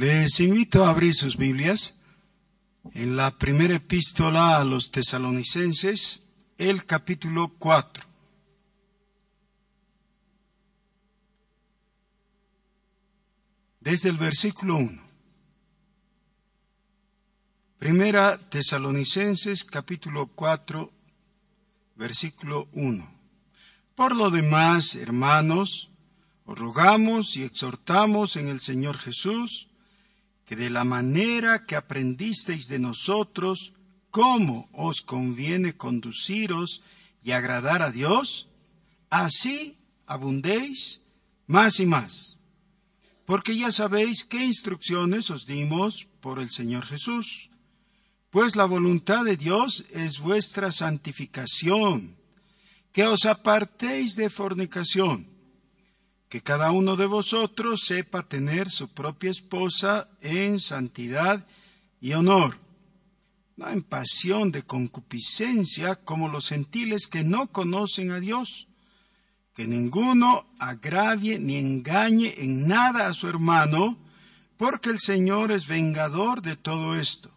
Les 0.00 0.40
invito 0.40 0.82
a 0.82 0.88
abrir 0.88 1.14
sus 1.14 1.36
Biblias 1.36 2.00
en 2.94 3.16
la 3.16 3.36
primera 3.36 3.74
epístola 3.74 4.56
a 4.56 4.64
los 4.64 4.90
tesalonicenses, 4.90 6.22
el 6.56 6.86
capítulo 6.86 7.52
4. 7.58 8.02
Desde 13.80 14.08
el 14.08 14.16
versículo 14.16 14.78
1. 14.78 15.02
Primera 17.78 18.38
Tesalonicenses 18.38 19.66
capítulo 19.66 20.28
4, 20.28 20.90
versículo 21.96 22.68
1. 22.72 23.20
Por 23.94 24.16
lo 24.16 24.30
demás, 24.30 24.94
hermanos, 24.94 25.90
os 26.46 26.58
rogamos 26.58 27.36
y 27.36 27.42
exhortamos 27.42 28.36
en 28.36 28.48
el 28.48 28.60
Señor 28.60 28.96
Jesús 28.96 29.66
que 30.50 30.56
de 30.56 30.68
la 30.68 30.82
manera 30.82 31.64
que 31.64 31.76
aprendisteis 31.76 32.66
de 32.66 32.80
nosotros 32.80 33.72
cómo 34.10 34.68
os 34.72 35.00
conviene 35.00 35.76
conduciros 35.76 36.82
y 37.22 37.30
agradar 37.30 37.82
a 37.82 37.92
Dios, 37.92 38.48
así 39.10 39.78
abundéis 40.06 41.02
más 41.46 41.78
y 41.78 41.86
más. 41.86 42.36
Porque 43.26 43.56
ya 43.56 43.70
sabéis 43.70 44.24
qué 44.24 44.44
instrucciones 44.44 45.30
os 45.30 45.46
dimos 45.46 46.08
por 46.20 46.40
el 46.40 46.50
Señor 46.50 46.84
Jesús. 46.84 47.48
Pues 48.30 48.56
la 48.56 48.64
voluntad 48.64 49.24
de 49.24 49.36
Dios 49.36 49.84
es 49.90 50.18
vuestra 50.18 50.72
santificación, 50.72 52.16
que 52.92 53.04
os 53.04 53.24
apartéis 53.24 54.16
de 54.16 54.28
fornicación 54.28 55.28
que 56.30 56.42
cada 56.42 56.70
uno 56.70 56.94
de 56.94 57.06
vosotros 57.06 57.82
sepa 57.84 58.22
tener 58.22 58.70
su 58.70 58.94
propia 58.94 59.32
esposa 59.32 60.08
en 60.20 60.60
santidad 60.60 61.44
y 62.00 62.12
honor, 62.12 62.56
no 63.56 63.68
en 63.68 63.82
pasión 63.82 64.52
de 64.52 64.62
concupiscencia 64.62 65.96
como 65.96 66.28
los 66.28 66.48
gentiles 66.48 67.08
que 67.08 67.24
no 67.24 67.48
conocen 67.48 68.12
a 68.12 68.20
Dios, 68.20 68.68
que 69.56 69.66
ninguno 69.66 70.46
agravie 70.60 71.40
ni 71.40 71.56
engañe 71.56 72.32
en 72.36 72.68
nada 72.68 73.08
a 73.08 73.12
su 73.12 73.26
hermano, 73.26 73.98
porque 74.56 74.90
el 74.90 75.00
Señor 75.00 75.50
es 75.50 75.66
vengador 75.66 76.42
de 76.42 76.54
todo 76.54 76.94
esto, 76.94 77.32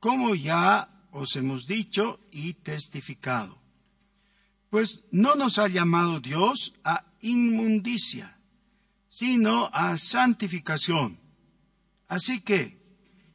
como 0.00 0.34
ya 0.34 0.88
os 1.10 1.36
hemos 1.36 1.66
dicho 1.66 2.18
y 2.32 2.54
testificado. 2.54 3.65
Pues 4.70 5.00
no 5.10 5.34
nos 5.34 5.58
ha 5.58 5.68
llamado 5.68 6.20
Dios 6.20 6.74
a 6.84 7.04
inmundicia, 7.20 8.38
sino 9.08 9.66
a 9.72 9.96
santificación. 9.96 11.18
Así 12.08 12.40
que 12.40 12.78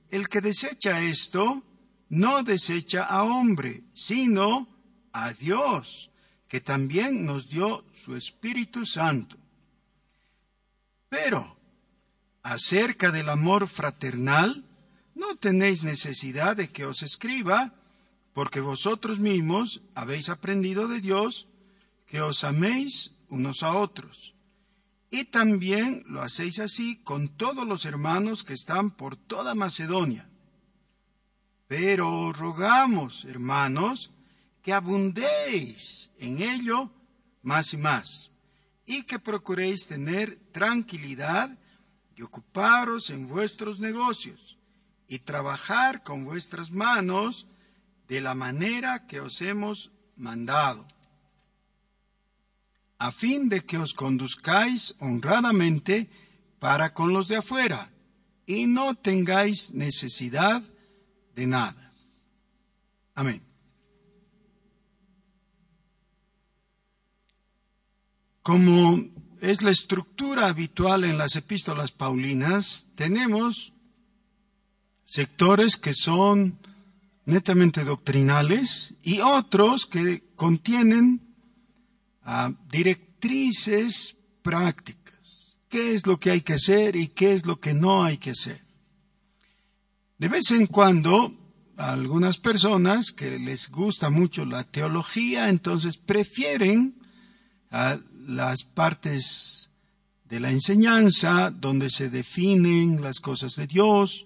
el 0.09 0.27
que 0.27 0.41
desecha 0.41 1.01
esto, 1.01 1.63
no 2.09 2.43
desecha 2.43 3.03
a 3.03 3.23
hombre, 3.23 3.83
sino 3.93 4.67
a 5.13 5.33
Dios, 5.33 6.11
que 6.47 6.59
también 6.59 7.25
nos 7.25 7.49
dio 7.49 7.85
su 7.93 8.15
Espíritu 8.15 8.85
Santo. 8.85 9.37
Pero, 11.07 11.57
acerca 12.43 13.11
del 13.11 13.29
amor 13.29 13.67
fraternal, 13.67 14.65
no 15.15 15.35
tenéis 15.35 15.83
necesidad 15.83 16.57
de 16.57 16.69
que 16.69 16.85
os 16.85 17.03
escriba, 17.03 17.73
porque 18.33 18.59
vosotros 18.59 19.19
mismos 19.19 19.81
habéis 19.93 20.29
aprendido 20.29 20.87
de 20.87 21.01
Dios 21.01 21.47
que 22.07 22.21
os 22.21 22.43
améis 22.43 23.11
unos 23.29 23.63
a 23.63 23.73
otros. 23.73 24.33
Y 25.09 25.25
también 25.25 26.03
lo 26.07 26.21
hacéis 26.21 26.59
así 26.59 26.97
con 27.03 27.29
todos 27.29 27.67
los 27.67 27.85
hermanos 27.85 28.43
que 28.43 28.53
están 28.53 28.91
por 28.91 29.17
toda 29.17 29.55
Macedonia. 29.55 30.29
Pero 31.67 32.31
rogamos, 32.31 33.25
hermanos, 33.25 34.11
que 34.61 34.73
abundéis 34.73 36.11
en 36.17 36.41
ello 36.41 36.91
más 37.41 37.73
y 37.73 37.77
más, 37.77 38.31
y 38.85 39.03
que 39.03 39.19
procuréis 39.19 39.87
tener 39.87 40.39
tranquilidad 40.51 41.57
y 42.15 42.21
ocuparos 42.21 43.09
en 43.09 43.27
vuestros 43.27 43.79
negocios, 43.79 44.57
y 45.07 45.19
trabajar 45.19 46.03
con 46.03 46.23
vuestras 46.23 46.71
manos 46.71 47.47
de 48.11 48.19
la 48.19 48.35
manera 48.35 49.07
que 49.07 49.21
os 49.21 49.41
hemos 49.41 49.89
mandado 50.17 50.85
a 52.99 53.09
fin 53.13 53.47
de 53.47 53.63
que 53.63 53.77
os 53.77 53.93
conduzcáis 53.93 54.99
honradamente 54.99 56.11
para 56.59 56.93
con 56.93 57.13
los 57.13 57.29
de 57.29 57.37
afuera 57.37 57.89
y 58.45 58.67
no 58.67 58.95
tengáis 58.95 59.71
necesidad 59.71 60.61
de 61.35 61.47
nada. 61.47 61.93
Amén. 63.15 63.41
Como 68.43 69.07
es 69.39 69.61
la 69.61 69.71
estructura 69.71 70.49
habitual 70.49 71.05
en 71.05 71.17
las 71.17 71.37
epístolas 71.37 71.93
paulinas, 71.93 72.87
tenemos 72.95 73.71
sectores 75.05 75.77
que 75.77 75.93
son 75.93 76.59
netamente 77.25 77.83
doctrinales 77.83 78.93
y 79.03 79.19
otros 79.19 79.85
que 79.85 80.23
contienen 80.35 81.21
directrices 82.69 84.15
prácticas. 84.41 85.55
¿Qué 85.69 85.93
es 85.93 86.05
lo 86.05 86.19
que 86.19 86.31
hay 86.31 86.41
que 86.41 86.53
hacer 86.53 86.95
y 86.95 87.09
qué 87.09 87.33
es 87.33 87.45
lo 87.45 87.59
que 87.59 87.73
no 87.73 88.03
hay 88.03 88.17
que 88.17 88.31
hacer? 88.31 88.61
De 90.17 90.27
vez 90.27 90.51
en 90.51 90.67
cuando, 90.67 91.33
a 91.77 91.93
algunas 91.93 92.37
personas 92.37 93.11
que 93.11 93.39
les 93.39 93.69
gusta 93.69 94.09
mucho 94.09 94.45
la 94.45 94.63
teología, 94.65 95.49
entonces 95.49 95.97
prefieren 95.97 96.95
a 97.71 97.97
las 98.27 98.63
partes 98.63 99.69
de 100.25 100.39
la 100.39 100.51
enseñanza 100.51 101.51
donde 101.51 101.89
se 101.89 102.09
definen 102.09 103.01
las 103.01 103.19
cosas 103.19 103.55
de 103.55 103.67
Dios, 103.67 104.25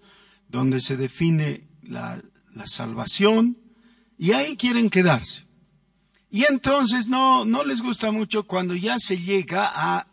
donde 0.50 0.80
se 0.80 0.98
define 0.98 1.64
la, 1.84 2.22
la 2.56 2.68
salvación, 2.68 3.58
y 4.18 4.32
ahí 4.32 4.58
quieren 4.58 4.90
quedarse. 4.90 5.46
Y 6.30 6.46
entonces 6.50 7.08
no, 7.08 7.46
no 7.46 7.64
les 7.64 7.82
gusta 7.82 8.12
mucho 8.12 8.44
cuando 8.44 8.76
ya 8.76 8.98
se 9.00 9.18
llega 9.18 9.70
a 9.74 10.08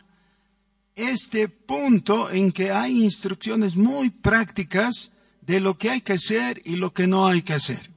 este 0.95 1.49
punto 1.49 2.31
en 2.31 2.53
que 2.53 2.71
hay 2.71 3.03
instrucciones 3.03 3.77
muy 3.77 4.11
prácticas 4.11 5.13
de 5.41 5.61
lo 5.61 5.79
que 5.79 5.91
hay 5.91 6.01
que 6.03 6.13
hacer 6.13 6.61
y 6.65 6.77
lo 6.77 6.93
que 6.93 7.07
no 7.07 7.27
hay 7.27 7.43
que 7.43 7.55
hacer. 7.55 7.91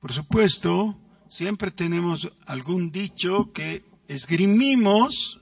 Por 0.00 0.12
supuesto, 0.12 0.98
siempre 1.28 1.70
tenemos 1.70 2.30
algún 2.46 2.90
dicho 2.90 3.52
que 3.52 3.84
esgrimimos 4.08 5.40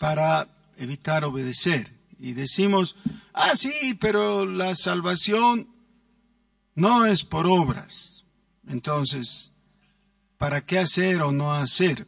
para 0.00 0.48
evitar 0.76 1.24
obedecer. 1.24 1.97
Y 2.18 2.32
decimos, 2.32 2.96
ah, 3.32 3.54
sí, 3.54 3.96
pero 4.00 4.44
la 4.44 4.74
salvación 4.74 5.68
no 6.74 7.06
es 7.06 7.24
por 7.24 7.46
obras. 7.46 8.24
Entonces, 8.66 9.52
¿para 10.36 10.64
qué 10.64 10.78
hacer 10.78 11.22
o 11.22 11.32
no 11.32 11.54
hacer? 11.54 12.06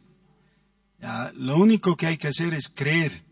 lo 1.33 1.57
único 1.57 1.97
que 1.97 2.05
hay 2.05 2.17
que 2.19 2.27
hacer 2.27 2.53
es 2.53 2.69
creer. 2.69 3.23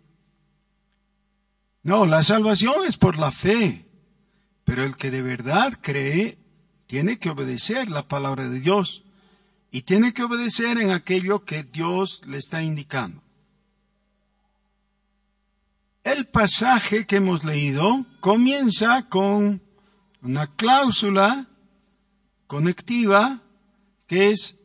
No, 1.83 2.07
la 2.07 2.23
salvación 2.23 2.87
es 2.87 2.97
por 2.97 3.19
la 3.19 3.29
fe, 3.29 3.85
pero 4.63 4.83
el 4.83 4.95
que 4.95 5.11
de 5.11 5.21
verdad 5.21 5.73
cree 5.79 6.39
tiene 6.87 7.19
que 7.19 7.29
obedecer 7.29 7.89
la 7.89 8.07
palabra 8.07 8.49
de 8.49 8.59
Dios 8.59 9.03
y 9.69 9.83
tiene 9.83 10.13
que 10.13 10.23
obedecer 10.23 10.79
en 10.79 10.89
aquello 10.89 11.43
que 11.43 11.63
Dios 11.63 12.23
le 12.25 12.37
está 12.37 12.63
indicando. 12.63 13.21
El 16.03 16.27
pasaje 16.27 17.05
que 17.05 17.17
hemos 17.17 17.43
leído 17.43 18.05
comienza 18.19 19.09
con 19.09 19.61
una 20.21 20.47
cláusula 20.55 21.47
conectiva 22.47 23.41
que 24.07 24.31
es 24.31 24.59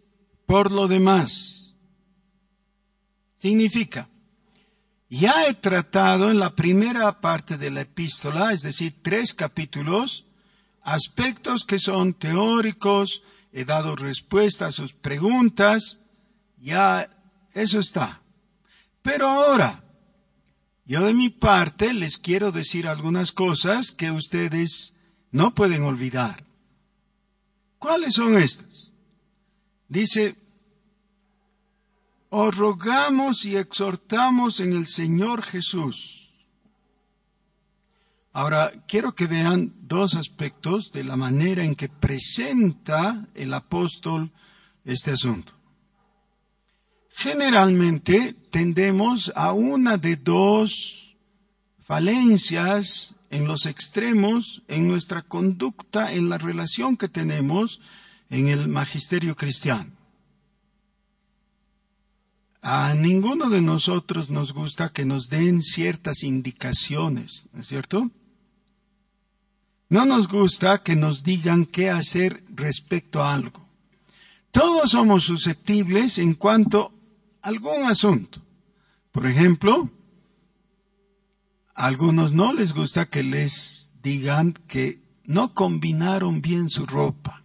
por 0.47 0.73
lo 0.73 0.89
demás. 0.89 1.75
Significa, 3.37 4.09
ya 5.11 5.47
he 5.47 5.55
tratado 5.55 6.31
en 6.31 6.39
la 6.39 6.55
primera 6.55 7.21
parte 7.21 7.59
de 7.59 7.71
la 7.71 7.83
epístola, 7.83 8.53
es 8.53 8.63
decir, 8.63 9.03
tres 9.03 9.35
capítulos, 9.35 10.25
aspectos 10.83 11.65
que 11.65 11.79
son 11.79 12.15
teóricos, 12.15 13.23
he 13.53 13.65
dado 13.65 13.97
respuesta 13.97 14.67
a 14.67 14.73
sus 14.73 14.93
preguntas, 14.93 16.01
ya 16.59 17.09
eso 17.53 17.79
está. 17.79 18.23
Pero 19.03 19.29
ahora, 19.29 19.84
yo 20.87 21.05
de 21.05 21.15
mi 21.15 21.31
parte 21.31 21.95
les 21.95 22.19
quiero 22.19 22.53
decir 22.53 22.87
algunas 22.87 23.33
cosas 23.33 23.91
que 23.91 24.11
ustedes 24.11 24.95
no 25.31 25.55
pueden 25.55 25.83
olvidar. 25.83 26.45
¿Cuáles 27.79 28.15
son 28.15 28.37
estas? 28.37 28.93
Dice, 29.89 30.37
os 32.29 32.57
rogamos 32.57 33.45
y 33.47 33.57
exhortamos 33.57 34.61
en 34.61 34.73
el 34.73 34.87
Señor 34.87 35.43
Jesús. 35.43 36.25
Ahora, 38.33 38.73
quiero 38.89 39.15
que 39.15 39.27
vean 39.27 39.73
dos 39.83 40.17
aspectos 40.17 40.91
de 40.91 41.05
la 41.05 41.17
manera 41.17 41.65
en 41.65 41.77
que 41.77 41.89
presenta 41.89 43.29
el 43.35 43.55
apóstol 43.55 44.33
este 44.85 45.13
asunto. 45.13 45.54
Generalmente 47.17 48.35
tendemos 48.51 49.33
a 49.37 49.53
una 49.53 49.99
de 49.99 50.17
dos 50.17 51.17
falencias 51.79 53.15
en 53.31 53.47
los 53.47 53.67
extremos 53.67 54.63
en 54.69 54.89
nuestra 54.89 55.23
conducta, 55.23 56.13
en 56.13 56.29
la 56.29 56.39
relación 56.39 56.97
que 56.97 57.09
tenemos 57.09 57.81
en 58.31 58.49
el 58.49 58.69
magisterio 58.69 59.37
cristiano. 59.37 59.93
A 62.63 62.95
ninguno 62.95 63.49
de 63.49 63.61
nosotros 63.61 64.31
nos 64.31 64.53
gusta 64.53 64.89
que 64.89 65.05
nos 65.05 65.29
den 65.29 65.63
ciertas 65.63 66.23
indicaciones, 66.25 67.49
¿no 67.53 67.61
es 67.61 67.69
cierto? 67.69 68.11
No 69.89 70.05
nos 70.05 70.29
gusta 70.29 70.83
que 70.83 70.97
nos 70.97 71.23
digan 71.23 71.67
qué 71.67 71.91
hacer 71.91 72.43
respecto 72.49 73.23
a 73.23 73.35
algo. 73.35 73.69
Todos 74.51 74.93
somos 74.93 75.25
susceptibles 75.25 76.19
en 76.19 76.35
cuanto 76.35 76.94
algún 77.45 77.85
asunto. 77.85 78.41
Por 79.13 79.27
ejemplo, 79.27 79.91
a 81.75 81.87
algunos 81.87 82.33
no 82.33 82.53
les 82.53 82.73
gusta 82.73 83.07
que 83.07 83.23
les 83.23 83.93
digan 84.03 84.55
que 84.67 84.99
no 85.25 85.55
combinaron 85.55 86.43
bien 86.43 86.69
su 86.69 86.85
ropa. 86.87 87.43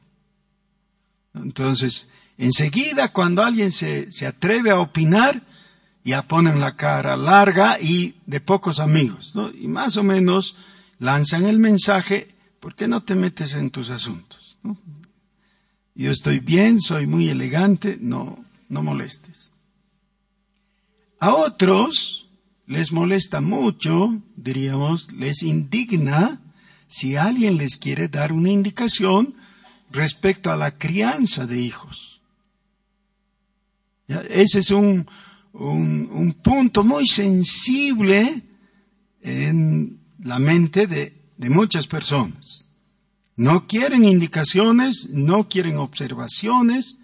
Entonces, 1.36 2.10
enseguida 2.38 3.10
cuando 3.10 3.44
alguien 3.44 3.72
se, 3.72 4.12
se 4.12 4.26
atreve 4.26 4.72
a 4.72 4.80
opinar, 4.80 5.44
ya 6.04 6.24
ponen 6.24 6.60
la 6.60 6.76
cara 6.76 7.16
larga 7.16 7.80
y 7.80 8.16
de 8.26 8.40
pocos 8.40 8.80
amigos, 8.80 9.36
¿no? 9.36 9.52
Y 9.52 9.68
más 9.68 9.98
o 9.98 10.04
menos 10.04 10.56
lanzan 10.98 11.46
el 11.46 11.60
mensaje, 11.60 12.34
¿por 12.60 12.74
qué 12.74 12.88
no 12.88 13.04
te 13.04 13.16
metes 13.16 13.54
en 13.54 13.70
tus 13.70 13.90
asuntos? 13.90 14.58
Yo 15.94 16.12
estoy 16.12 16.40
bien, 16.40 16.82
soy 16.82 17.06
muy 17.06 17.28
elegante, 17.30 17.98
no, 18.00 18.44
no 18.70 18.82
molestes. 18.82 19.50
A 21.20 21.36
otros 21.36 22.28
les 22.66 22.92
molesta 22.92 23.42
mucho, 23.42 24.22
diríamos, 24.36 25.12
les 25.14 25.44
indigna 25.44 26.40
si 26.88 27.16
alguien 27.16 27.58
les 27.58 27.78
quiere 27.78 28.08
dar 28.08 28.32
una 28.32 28.50
indicación 28.50 29.36
respecto 29.92 30.52
a 30.52 30.56
la 30.56 30.78
crianza 30.78 31.46
de 31.46 31.60
hijos. 31.60 32.22
Ese 34.08 34.60
es 34.60 34.72
un, 34.72 35.08
un, 35.54 36.38
punto 36.42 36.84
muy 36.84 37.08
sensible 37.08 38.42
en 39.22 40.00
la 40.24 40.40
mente 40.40 40.88
de, 40.88 41.14
de 41.38 41.50
muchas 41.50 41.86
personas. 41.86 42.66
No 43.36 43.68
quieren 43.68 44.06
indicaciones, 44.06 45.10
no 45.12 45.48
quieren 45.48 45.78
observaciones 45.78 46.98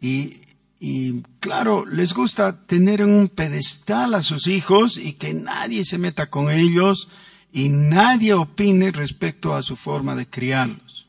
y, 0.00 0.40
y 0.80 1.22
claro, 1.40 1.86
les 1.86 2.12
gusta 2.12 2.66
tener 2.66 3.00
en 3.00 3.10
un 3.10 3.28
pedestal 3.28 4.14
a 4.14 4.22
sus 4.22 4.48
hijos 4.48 4.98
y 4.98 5.14
que 5.14 5.32
nadie 5.32 5.84
se 5.84 5.98
meta 5.98 6.28
con 6.28 6.50
ellos 6.50 7.08
y 7.52 7.68
nadie 7.68 8.34
opine 8.34 8.90
respecto 8.90 9.54
a 9.54 9.62
su 9.62 9.76
forma 9.76 10.14
de 10.14 10.26
criarlos. 10.26 11.06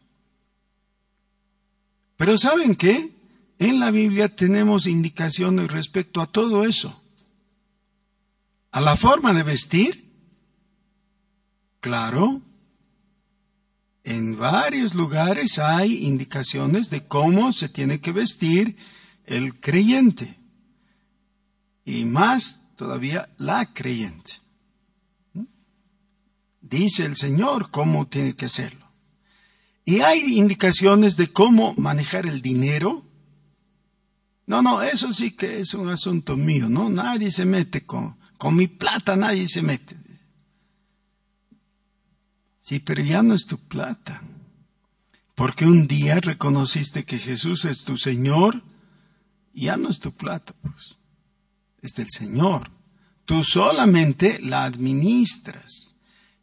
Pero 2.17 2.37
¿saben 2.37 2.75
qué? 2.75 3.11
En 3.59 3.79
la 3.79 3.91
Biblia 3.91 4.33
tenemos 4.35 4.85
indicaciones 4.85 5.71
respecto 5.71 6.21
a 6.21 6.27
todo 6.27 6.63
eso. 6.63 7.01
A 8.71 8.81
la 8.81 8.95
forma 8.95 9.33
de 9.33 9.43
vestir, 9.43 10.05
claro, 11.79 12.41
en 14.03 14.37
varios 14.37 14.93
lugares 14.93 15.57
hay 15.57 16.05
indicaciones 16.05 16.89
de 16.89 17.07
cómo 17.07 17.51
se 17.53 17.69
tiene 17.69 17.99
que 17.99 18.11
vestir 18.11 18.77
el 19.25 19.59
creyente 19.59 20.37
y 21.83 22.05
más 22.05 22.63
todavía 22.75 23.29
la 23.37 23.73
creyente. 23.73 24.33
Dice 26.61 27.05
el 27.05 27.15
Señor 27.15 27.69
cómo 27.69 28.07
tiene 28.07 28.33
que 28.33 28.45
hacerlo. 28.45 28.85
Y 29.85 29.99
hay 29.99 30.37
indicaciones 30.37 31.15
de 31.15 31.27
cómo 31.27 31.75
manejar 31.75 32.25
el 32.25 32.41
dinero. 32.41 33.03
No, 34.47 34.63
no, 34.63 34.81
eso 34.81 35.13
sí 35.13 35.31
que 35.31 35.59
es 35.59 35.75
un 35.75 35.89
asunto 35.89 36.35
mío, 36.35 36.67
¿no? 36.67 36.89
Nadie 36.89 37.29
se 37.29 37.45
mete 37.45 37.85
con, 37.85 38.17
con 38.37 38.55
mi 38.55 38.67
plata, 38.67 39.15
nadie 39.15 39.47
se 39.47 39.61
mete. 39.61 39.95
Sí, 42.59 42.79
pero 42.79 43.03
ya 43.03 43.21
no 43.21 43.35
es 43.35 43.45
tu 43.45 43.59
plata. 43.59 44.23
Porque 45.35 45.65
un 45.65 45.87
día 45.87 46.19
reconociste 46.19 47.03
que 47.03 47.19
Jesús 47.19 47.65
es 47.65 47.83
tu 47.83 47.95
Señor, 47.95 48.63
ya 49.63 49.77
no 49.77 49.89
es 49.89 49.99
tu 49.99 50.11
plata, 50.11 50.53
pues. 50.61 50.97
Es 51.81 51.93
del 51.93 52.09
Señor. 52.09 52.69
Tú 53.25 53.43
solamente 53.43 54.39
la 54.39 54.65
administras. 54.65 55.95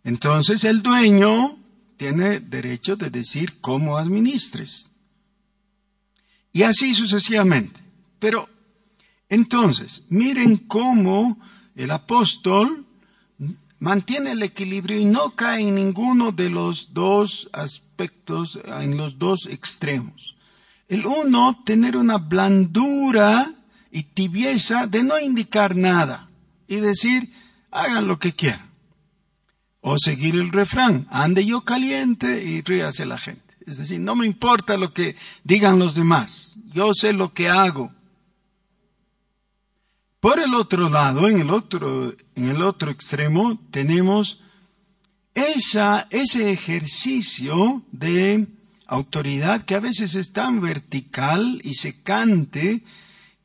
Entonces 0.04 0.64
el 0.64 0.82
dueño 0.82 1.58
tiene 1.96 2.40
derecho 2.40 2.96
de 2.96 3.10
decir 3.10 3.60
cómo 3.60 3.96
administres. 3.96 4.90
Y 6.52 6.62
así 6.62 6.94
sucesivamente. 6.94 7.80
Pero 8.18 8.48
entonces, 9.28 10.04
miren 10.08 10.56
cómo 10.56 11.38
el 11.74 11.90
apóstol 11.90 12.86
mantiene 13.78 14.32
el 14.32 14.42
equilibrio 14.42 14.98
y 14.98 15.04
no 15.04 15.30
cae 15.30 15.60
en 15.60 15.74
ninguno 15.74 16.32
de 16.32 16.50
los 16.50 16.92
dos 16.92 17.48
aspectos, 17.52 18.60
en 18.64 18.96
los 18.96 19.18
dos 19.18 19.46
extremos. 19.46 20.31
El 20.92 21.06
uno, 21.06 21.62
tener 21.64 21.96
una 21.96 22.18
blandura 22.18 23.50
y 23.90 24.02
tibieza 24.02 24.86
de 24.86 25.02
no 25.02 25.18
indicar 25.18 25.74
nada 25.74 26.28
y 26.68 26.76
decir, 26.76 27.32
hagan 27.70 28.06
lo 28.06 28.18
que 28.18 28.34
quieran. 28.34 28.70
O 29.80 29.96
seguir 29.98 30.34
el 30.34 30.52
refrán, 30.52 31.06
ande 31.10 31.46
yo 31.46 31.62
caliente 31.62 32.44
y 32.44 32.60
ríase 32.60 33.06
la 33.06 33.16
gente. 33.16 33.54
Es 33.66 33.78
decir, 33.78 34.00
no 34.00 34.14
me 34.14 34.26
importa 34.26 34.76
lo 34.76 34.92
que 34.92 35.16
digan 35.44 35.78
los 35.78 35.94
demás, 35.94 36.56
yo 36.74 36.92
sé 36.92 37.14
lo 37.14 37.32
que 37.32 37.48
hago. 37.48 37.90
Por 40.20 40.40
el 40.40 40.52
otro 40.52 40.90
lado, 40.90 41.26
en 41.26 41.40
el 41.40 41.48
otro, 41.48 42.14
en 42.34 42.50
el 42.50 42.60
otro 42.60 42.90
extremo, 42.90 43.58
tenemos 43.70 44.40
esa, 45.32 46.06
ese 46.10 46.52
ejercicio 46.52 47.82
de 47.92 48.46
autoridad 48.92 49.62
que 49.62 49.74
a 49.74 49.80
veces 49.80 50.14
es 50.14 50.32
tan 50.32 50.60
vertical 50.60 51.60
y 51.64 51.74
secante 51.74 52.84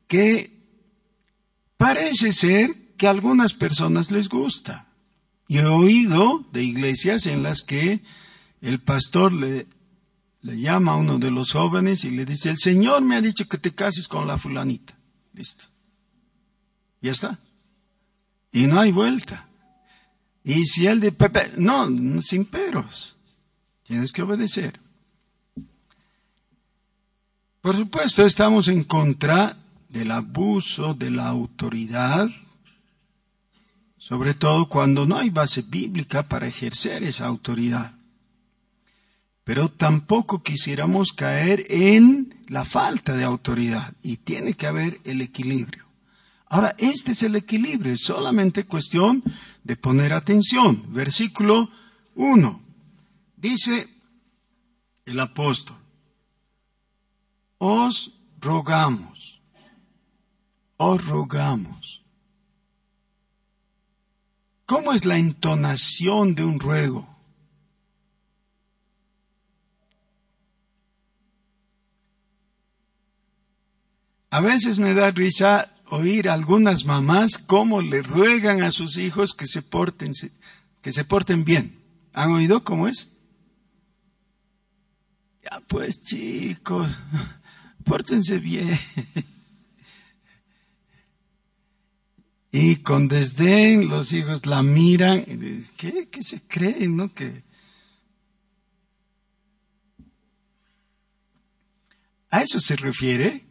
que 0.06 0.52
parece 1.76 2.32
ser 2.32 2.70
que 2.96 3.06
a 3.06 3.10
algunas 3.10 3.54
personas 3.54 4.10
les 4.10 4.28
gusta. 4.28 4.88
Y 5.46 5.58
he 5.58 5.64
oído 5.64 6.46
de 6.52 6.62
iglesias 6.62 7.26
en 7.26 7.42
las 7.42 7.62
que 7.62 8.02
el 8.60 8.80
pastor 8.80 9.32
le, 9.32 9.66
le 10.42 10.60
llama 10.60 10.92
a 10.92 10.96
uno 10.96 11.18
de 11.18 11.30
los 11.30 11.52
jóvenes 11.52 12.04
y 12.04 12.10
le 12.10 12.26
dice, 12.26 12.50
el 12.50 12.58
Señor 12.58 13.02
me 13.02 13.16
ha 13.16 13.22
dicho 13.22 13.48
que 13.48 13.56
te 13.56 13.72
cases 13.72 14.06
con 14.06 14.26
la 14.26 14.36
fulanita. 14.36 14.98
Listo. 15.32 15.64
Ya 17.00 17.12
está. 17.12 17.38
Y 18.52 18.66
no 18.66 18.80
hay 18.80 18.92
vuelta. 18.92 19.48
Y 20.44 20.64
si 20.66 20.86
él 20.86 21.00
de 21.00 21.12
Pepe, 21.12 21.52
no, 21.56 21.88
sin 22.20 22.44
peros. 22.44 23.16
Tienes 23.84 24.12
que 24.12 24.22
obedecer. 24.22 24.78
Por 27.68 27.76
supuesto, 27.76 28.24
estamos 28.24 28.68
en 28.68 28.82
contra 28.82 29.54
del 29.90 30.10
abuso 30.10 30.94
de 30.94 31.10
la 31.10 31.28
autoridad 31.28 32.26
sobre 33.98 34.32
todo 34.32 34.70
cuando 34.70 35.04
no 35.04 35.18
hay 35.18 35.28
base 35.28 35.60
bíblica 35.60 36.22
para 36.22 36.46
ejercer 36.48 37.04
esa 37.04 37.26
autoridad. 37.26 37.92
Pero 39.44 39.68
tampoco 39.68 40.42
quisiéramos 40.42 41.12
caer 41.12 41.66
en 41.68 42.34
la 42.46 42.64
falta 42.64 43.14
de 43.14 43.24
autoridad 43.24 43.92
y 44.02 44.16
tiene 44.16 44.54
que 44.54 44.66
haber 44.66 45.02
el 45.04 45.20
equilibrio. 45.20 45.84
Ahora, 46.46 46.74
este 46.78 47.12
es 47.12 47.22
el 47.22 47.36
equilibrio, 47.36 47.92
es 47.92 48.00
solamente 48.00 48.64
cuestión 48.64 49.22
de 49.62 49.76
poner 49.76 50.14
atención. 50.14 50.94
Versículo 50.94 51.68
1. 52.14 52.62
Dice 53.36 53.90
el 55.04 55.20
apóstol, 55.20 55.77
os 57.58 58.12
rogamos, 58.40 59.40
os 60.76 61.04
rogamos 61.04 61.98
¿Cómo 64.68 64.92
es 64.92 65.06
la 65.06 65.16
entonación 65.16 66.34
de 66.34 66.44
un 66.44 66.60
ruego? 66.60 67.08
A 74.28 74.42
veces 74.42 74.78
me 74.78 74.92
da 74.92 75.10
risa 75.10 75.72
oír 75.86 76.28
a 76.28 76.34
algunas 76.34 76.84
mamás 76.84 77.38
cómo 77.38 77.80
le 77.80 78.02
ruegan 78.02 78.62
a 78.62 78.70
sus 78.70 78.98
hijos 78.98 79.32
que 79.32 79.46
se 79.46 79.62
porten, 79.62 80.12
que 80.82 80.92
se 80.92 81.04
porten 81.06 81.46
bien. 81.46 81.82
¿Han 82.12 82.32
oído 82.32 82.62
cómo 82.62 82.88
es? 82.88 83.16
Ya 85.42 85.62
pues 85.66 86.02
chicos, 86.02 86.94
pórtense 87.84 88.38
bien. 88.38 88.78
Y 92.50 92.76
con 92.76 93.08
desdén 93.08 93.88
los 93.88 94.12
hijos 94.12 94.46
la 94.46 94.62
miran 94.62 95.24
¿qué? 95.76 96.08
¿Qué 96.08 96.22
se 96.22 96.40
creen, 96.48 96.96
no? 96.96 97.12
Que 97.12 97.42
a 102.30 102.42
eso 102.42 102.58
se 102.60 102.76
refiere, 102.76 103.46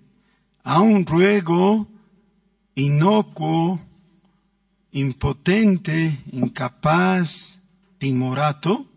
a 0.64 0.82
un 0.82 1.06
ruego 1.06 1.88
inocuo, 2.76 3.80
impotente, 4.92 6.24
incapaz, 6.32 7.62
timorato. 7.98 8.88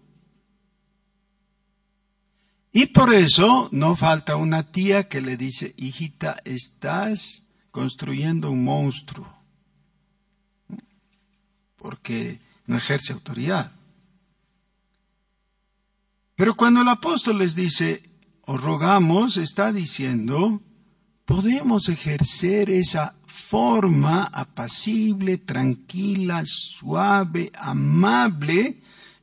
Y 2.73 2.87
por 2.87 3.13
eso 3.13 3.69
no 3.73 3.97
falta 3.97 4.37
una 4.37 4.71
tía 4.71 5.09
que 5.09 5.21
le 5.21 5.37
dice, 5.37 5.75
hijita, 5.77 6.37
estás 6.45 7.47
construyendo 7.71 8.51
un 8.51 8.65
monstruo 8.65 9.41
porque 11.77 12.39
no 12.67 12.77
ejerce 12.77 13.13
autoridad. 13.13 13.73
Pero 16.37 16.55
cuando 16.55 16.83
el 16.83 16.89
apóstol 16.89 17.39
les 17.39 17.55
dice, 17.55 18.03
os 18.43 18.63
rogamos, 18.63 19.37
está 19.37 19.73
diciendo, 19.73 20.63
podemos 21.25 21.89
ejercer 21.89 22.71
esa 22.71 23.15
forma 23.27 24.25
apacible, 24.25 25.39
tranquila, 25.39 26.43
suave, 26.45 27.51
amable, 27.55 28.81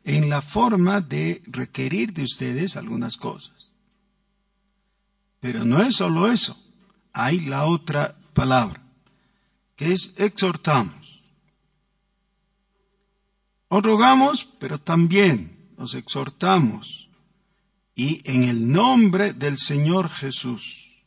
en 0.08 0.30
la 0.30 0.42
forma 0.42 1.02
de 1.02 1.44
requerir 1.48 2.14
de 2.14 2.24
ustedes 2.24 2.78
algunas 2.78 3.18
cosas. 3.18 3.72
Pero 5.42 5.66
no 5.66 5.82
es 5.82 5.98
solo 5.98 6.32
eso, 6.32 6.58
hay 7.12 7.42
la 7.42 7.66
otra 7.66 8.18
palabra, 8.34 8.82
que 9.76 9.92
es 9.92 10.14
exhortamos. 10.16 11.20
Os 13.68 13.84
rogamos, 13.84 14.48
pero 14.60 14.80
también 14.80 15.74
os 15.76 15.94
exhortamos, 15.94 17.10
y 17.94 18.22
en 18.24 18.46
el 18.46 18.72
nombre 18.72 19.34
del 19.34 19.58
Señor 19.58 20.08
Jesús. 20.08 21.04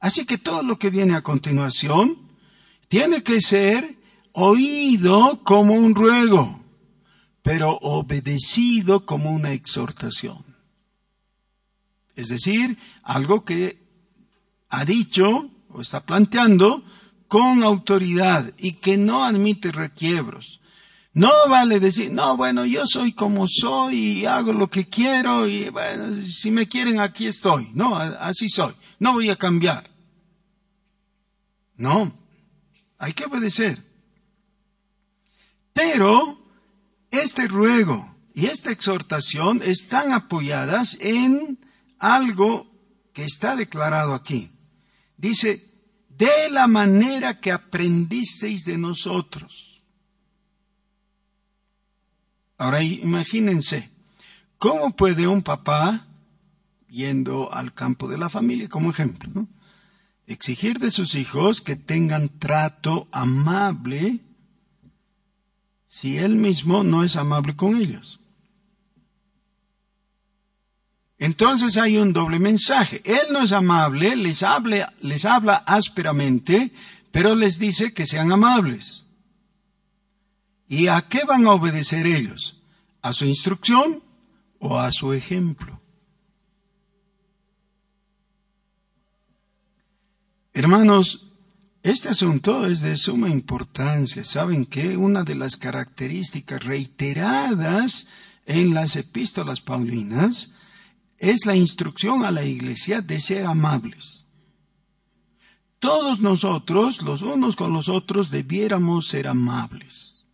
Así 0.00 0.24
que 0.24 0.38
todo 0.38 0.62
lo 0.62 0.78
que 0.78 0.88
viene 0.88 1.14
a 1.16 1.22
continuación 1.22 2.16
tiene 2.88 3.22
que 3.22 3.42
ser 3.42 3.98
oído 4.32 5.44
como 5.44 5.74
un 5.74 5.94
ruego, 5.94 6.65
pero 7.46 7.78
obedecido 7.80 9.06
como 9.06 9.30
una 9.30 9.52
exhortación. 9.52 10.44
Es 12.16 12.26
decir, 12.26 12.76
algo 13.04 13.44
que 13.44 13.78
ha 14.68 14.84
dicho 14.84 15.48
o 15.68 15.80
está 15.80 16.04
planteando 16.04 16.82
con 17.28 17.62
autoridad 17.62 18.52
y 18.58 18.72
que 18.72 18.96
no 18.96 19.22
admite 19.24 19.70
requiebros. 19.70 20.58
No 21.12 21.30
vale 21.48 21.78
decir, 21.78 22.10
no, 22.10 22.36
bueno, 22.36 22.66
yo 22.66 22.84
soy 22.84 23.12
como 23.12 23.46
soy 23.46 23.94
y 23.94 24.26
hago 24.26 24.52
lo 24.52 24.68
que 24.68 24.88
quiero 24.88 25.46
y 25.46 25.68
bueno, 25.68 26.24
si 26.24 26.50
me 26.50 26.66
quieren 26.66 26.98
aquí 26.98 27.28
estoy. 27.28 27.70
No, 27.74 27.96
así 27.96 28.48
soy. 28.48 28.74
No 28.98 29.12
voy 29.12 29.30
a 29.30 29.36
cambiar. 29.36 29.88
No, 31.76 32.12
hay 32.98 33.12
que 33.12 33.24
obedecer. 33.26 33.80
Pero 35.72 36.45
este 37.10 37.48
ruego 37.48 38.14
y 38.34 38.46
esta 38.46 38.70
exhortación 38.70 39.62
están 39.62 40.12
apoyadas 40.12 40.98
en 41.00 41.58
algo 41.98 42.70
que 43.12 43.24
está 43.24 43.56
declarado 43.56 44.14
aquí. 44.14 44.50
Dice, 45.16 45.66
de 46.08 46.50
la 46.50 46.66
manera 46.66 47.40
que 47.40 47.52
aprendisteis 47.52 48.64
de 48.64 48.78
nosotros. 48.78 49.82
Ahora 52.58 52.82
imagínense, 52.82 53.90
¿cómo 54.58 54.96
puede 54.96 55.26
un 55.26 55.42
papá, 55.42 56.06
yendo 56.88 57.52
al 57.52 57.74
campo 57.74 58.08
de 58.08 58.16
la 58.16 58.30
familia 58.30 58.68
como 58.68 58.90
ejemplo, 58.90 59.46
exigir 60.26 60.78
de 60.78 60.90
sus 60.90 61.14
hijos 61.14 61.60
que 61.60 61.76
tengan 61.76 62.38
trato 62.38 63.08
amable 63.12 64.20
si 65.86 66.18
él 66.18 66.36
mismo 66.36 66.82
no 66.84 67.04
es 67.04 67.16
amable 67.16 67.56
con 67.56 67.76
ellos? 67.76 68.20
Entonces 71.18 71.76
hay 71.78 71.96
un 71.96 72.12
doble 72.12 72.38
mensaje. 72.38 73.00
Él 73.04 73.32
no 73.32 73.42
es 73.42 73.52
amable, 73.52 74.16
les 74.16 74.42
habla, 74.42 74.92
les 75.00 75.24
habla 75.24 75.56
ásperamente, 75.66 76.72
pero 77.10 77.34
les 77.34 77.58
dice 77.58 77.94
que 77.94 78.06
sean 78.06 78.32
amables. 78.32 79.06
¿Y 80.68 80.88
a 80.88 81.00
qué 81.02 81.24
van 81.24 81.46
a 81.46 81.52
obedecer 81.52 82.06
ellos? 82.06 82.60
¿A 83.00 83.12
su 83.12 83.24
instrucción 83.24 84.02
o 84.58 84.78
a 84.78 84.90
su 84.90 85.12
ejemplo? 85.12 85.80
Hermanos, 90.52 91.25
este 91.86 92.08
asunto 92.08 92.66
es 92.66 92.80
de 92.80 92.96
suma 92.96 93.28
importancia. 93.28 94.24
¿Saben 94.24 94.66
que 94.66 94.96
Una 94.96 95.22
de 95.22 95.36
las 95.36 95.56
características 95.56 96.64
reiteradas 96.64 98.08
en 98.44 98.74
las 98.74 98.96
epístolas 98.96 99.60
paulinas 99.60 100.50
es 101.16 101.46
la 101.46 101.54
instrucción 101.54 102.24
a 102.24 102.32
la 102.32 102.42
iglesia 102.42 103.02
de 103.02 103.20
ser 103.20 103.46
amables. 103.46 104.24
Todos 105.78 106.18
nosotros, 106.18 107.02
los 107.02 107.22
unos 107.22 107.54
con 107.54 107.72
los 107.72 107.88
otros, 107.88 108.32
debiéramos 108.32 109.06
ser 109.06 109.28
amables. 109.28 110.24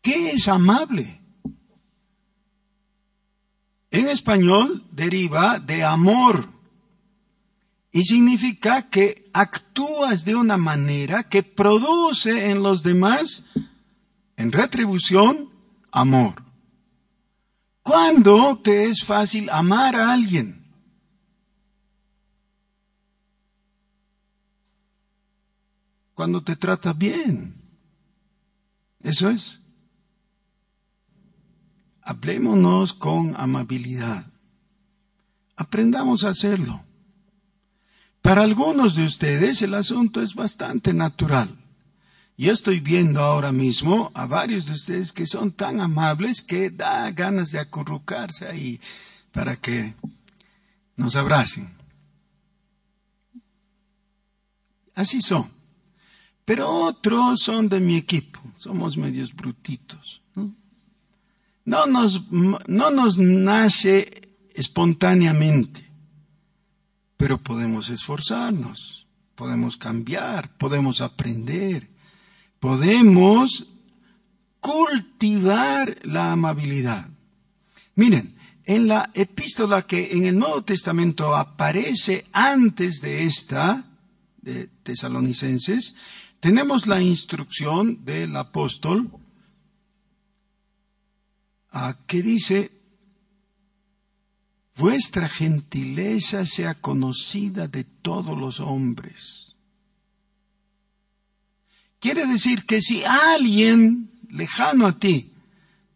¿Qué 0.00 0.30
es 0.30 0.46
amable? 0.46 1.20
En 3.90 4.08
español 4.08 4.84
deriva 4.92 5.58
de 5.58 5.82
amor 5.82 6.59
y 7.92 8.04
significa 8.04 8.88
que 8.88 9.28
actúas 9.32 10.24
de 10.24 10.36
una 10.36 10.56
manera 10.56 11.24
que 11.24 11.42
produce 11.42 12.50
en 12.50 12.62
los 12.62 12.82
demás, 12.82 13.44
en 14.36 14.52
retribución, 14.52 15.50
amor. 15.90 16.42
¿Cuándo 17.82 18.58
te 18.62 18.84
es 18.84 19.04
fácil 19.04 19.50
amar 19.50 19.96
a 19.96 20.12
alguien? 20.12 20.64
Cuando 26.14 26.42
te 26.42 26.54
trata 26.54 26.92
bien. 26.92 27.54
Eso 29.00 29.30
es. 29.30 29.58
Hablémonos 32.02 32.92
con 32.92 33.34
amabilidad. 33.36 34.26
Aprendamos 35.56 36.24
a 36.24 36.28
hacerlo. 36.28 36.84
Para 38.22 38.42
algunos 38.42 38.94
de 38.94 39.04
ustedes 39.04 39.62
el 39.62 39.74
asunto 39.74 40.22
es 40.22 40.34
bastante 40.34 40.92
natural. 40.92 41.56
Yo 42.36 42.52
estoy 42.52 42.80
viendo 42.80 43.20
ahora 43.20 43.52
mismo 43.52 44.10
a 44.14 44.24
varios 44.26 44.64
de 44.64 44.72
ustedes 44.72 45.12
que 45.12 45.26
son 45.26 45.52
tan 45.52 45.80
amables 45.80 46.40
que 46.42 46.70
da 46.70 47.10
ganas 47.10 47.50
de 47.50 47.58
acurrucarse 47.58 48.46
ahí 48.46 48.80
para 49.30 49.56
que 49.56 49.94
nos 50.96 51.16
abracen. 51.16 51.70
Así 54.94 55.20
son. 55.20 55.50
Pero 56.44 56.68
otros 56.68 57.40
son 57.40 57.68
de 57.68 57.80
mi 57.80 57.96
equipo. 57.96 58.40
Somos 58.58 58.96
medios 58.96 59.34
brutitos. 59.34 60.22
No 61.64 61.86
nos, 61.86 62.30
no 62.30 62.90
nos 62.90 63.18
nace 63.18 64.34
espontáneamente, 64.54 65.89
pero 67.20 67.36
podemos 67.36 67.90
esforzarnos, 67.90 69.06
podemos 69.34 69.76
cambiar, 69.76 70.56
podemos 70.56 71.02
aprender, 71.02 71.86
podemos 72.58 73.66
cultivar 74.58 75.98
la 76.04 76.32
amabilidad. 76.32 77.10
Miren, 77.94 78.34
en 78.64 78.88
la 78.88 79.10
epístola 79.12 79.82
que 79.82 80.12
en 80.12 80.24
el 80.24 80.38
Nuevo 80.38 80.64
Testamento 80.64 81.36
aparece 81.36 82.24
antes 82.32 83.02
de 83.02 83.24
esta, 83.24 83.84
de 84.40 84.68
Tesalonicenses, 84.82 85.94
tenemos 86.40 86.86
la 86.86 87.02
instrucción 87.02 88.02
del 88.02 88.34
apóstol 88.34 89.10
que 92.06 92.22
dice, 92.22 92.79
vuestra 94.80 95.28
gentileza 95.28 96.46
sea 96.46 96.74
conocida 96.74 97.68
de 97.68 97.84
todos 97.84 98.36
los 98.36 98.60
hombres. 98.60 99.54
Quiere 101.98 102.26
decir 102.26 102.64
que 102.64 102.80
si 102.80 103.04
alguien 103.04 104.10
lejano 104.30 104.86
a 104.86 104.98
ti 104.98 105.32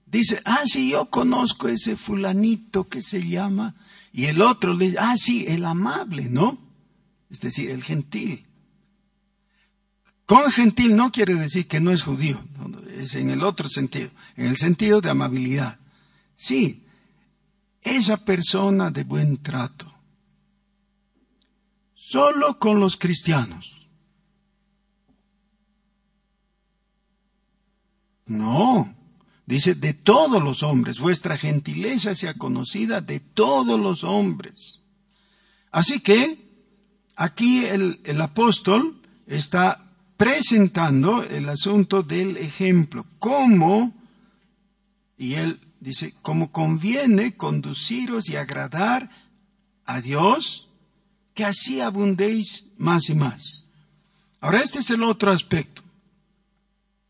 dice, 0.05 0.43
ah, 0.45 0.61
sí, 0.67 0.91
yo 0.91 1.07
conozco 1.07 1.67
ese 1.69 1.97
fulanito 1.97 2.87
que 2.87 3.01
se 3.01 3.27
llama, 3.27 3.75
y 4.13 4.27
el 4.27 4.43
otro 4.43 4.75
le 4.75 4.87
dice, 4.87 4.99
ah, 5.01 5.17
sí, 5.17 5.47
el 5.49 5.65
amable, 5.65 6.29
¿no? 6.29 6.59
Es 7.31 7.41
decir, 7.41 7.71
el 7.71 7.83
gentil. 7.83 8.47
Con 10.27 10.51
gentil 10.51 10.95
no 10.95 11.11
quiere 11.11 11.35
decir 11.35 11.67
que 11.67 11.81
no 11.81 11.91
es 11.91 12.03
judío, 12.03 12.39
es 12.99 13.15
en 13.15 13.31
el 13.31 13.43
otro 13.43 13.71
sentido, 13.71 14.11
en 14.37 14.47
el 14.47 14.59
sentido 14.59 15.01
de 15.01 15.09
amabilidad. 15.09 15.79
Sí, 16.35 16.84
esa 17.85 18.17
persona 18.25 18.91
de 18.91 19.05
buen 19.05 19.43
trato. 19.43 19.93
Solo 21.95 22.59
con 22.59 22.81
los 22.81 22.97
cristianos. 22.97 23.87
No, 28.27 28.95
dice 29.45 29.75
de 29.75 29.93
todos 29.93 30.43
los 30.43 30.63
hombres, 30.63 30.99
vuestra 30.99 31.37
gentileza 31.37 32.15
sea 32.15 32.35
conocida 32.35 33.03
de 33.03 33.21
todos 33.21 33.79
los 33.79 34.03
hombres. 34.03 34.81
Así 35.71 36.01
que 36.01 36.43
aquí 37.17 37.67
el, 37.67 38.01
el 38.05 38.21
apóstol 38.23 39.03
está 39.27 39.93
presentando 40.17 41.23
el 41.23 41.49
asunto 41.49 42.03
del 42.03 42.39
ejemplo, 42.39 43.05
cómo, 43.19 43.93
y 45.19 45.35
él 45.35 45.61
dice, 45.85 46.15
cómo 46.23 46.51
conviene 46.51 47.37
conduciros 47.37 48.29
y 48.31 48.37
agradar 48.37 49.11
a 49.85 50.01
Dios, 50.01 50.71
que 51.35 51.45
así 51.45 51.81
abundéis 51.81 52.67
más 52.79 53.11
y 53.11 53.15
más. 53.15 53.67
Ahora, 54.41 54.61
este 54.61 54.79
es 54.79 54.91
el 54.91 55.03
otro 55.03 55.31
aspecto. 55.31 55.83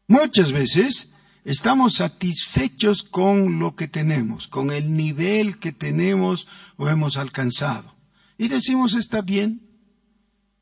Muchas 0.08 0.50
veces 0.50 1.12
estamos 1.44 1.94
satisfechos 1.94 3.02
con 3.04 3.58
lo 3.58 3.76
que 3.76 3.86
tenemos, 3.86 4.48
con 4.48 4.70
el 4.70 4.96
nivel 4.96 5.58
que 5.58 5.72
tenemos 5.72 6.48
o 6.76 6.88
hemos 6.88 7.16
alcanzado. 7.16 7.94
Y 8.36 8.48
decimos, 8.48 8.94
está 8.94 9.22
bien, 9.22 9.60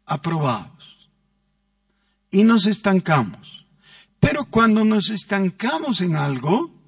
aprobados. 0.05 1.09
Y 2.31 2.45
nos 2.45 2.67
estancamos. 2.67 3.65
Pero 4.21 4.45
cuando 4.45 4.85
nos 4.85 5.11
estancamos 5.11 6.01
en 6.03 6.17
algo, 6.17 6.82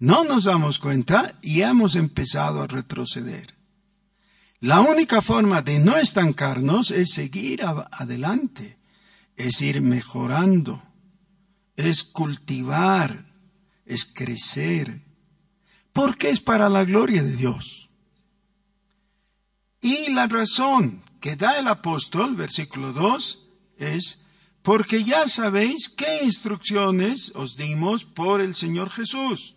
no 0.00 0.24
nos 0.24 0.44
damos 0.44 0.78
cuenta 0.78 1.38
y 1.42 1.60
hemos 1.60 1.94
empezado 1.94 2.62
a 2.62 2.66
retroceder. 2.66 3.54
La 4.58 4.80
única 4.80 5.22
forma 5.22 5.62
de 5.62 5.78
no 5.78 5.96
estancarnos 5.96 6.90
es 6.90 7.12
seguir 7.12 7.62
adelante, 7.64 8.78
es 9.36 9.60
ir 9.60 9.80
mejorando, 9.80 10.82
es 11.76 12.02
cultivar, 12.02 13.26
es 13.86 14.04
crecer, 14.04 15.02
porque 15.92 16.30
es 16.30 16.40
para 16.40 16.68
la 16.68 16.84
gloria 16.84 17.22
de 17.22 17.36
Dios. 17.36 17.90
Y 19.82 20.10
la 20.12 20.26
razón 20.26 21.02
que 21.20 21.36
da 21.36 21.58
el 21.58 21.68
apóstol, 21.68 22.36
versículo 22.36 22.92
2, 22.92 23.46
es 23.78 24.24
porque 24.62 25.04
ya 25.04 25.26
sabéis 25.28 25.88
qué 25.88 26.20
instrucciones 26.22 27.32
os 27.34 27.56
dimos 27.56 28.04
por 28.04 28.40
el 28.40 28.54
Señor 28.54 28.90
Jesús. 28.90 29.56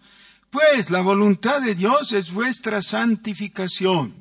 Pues 0.54 0.92
la 0.92 1.02
voluntad 1.02 1.64
de 1.64 1.74
Dios 1.74 2.14
es 2.14 2.32
vuestra 2.32 2.80
santificación. 2.80 4.14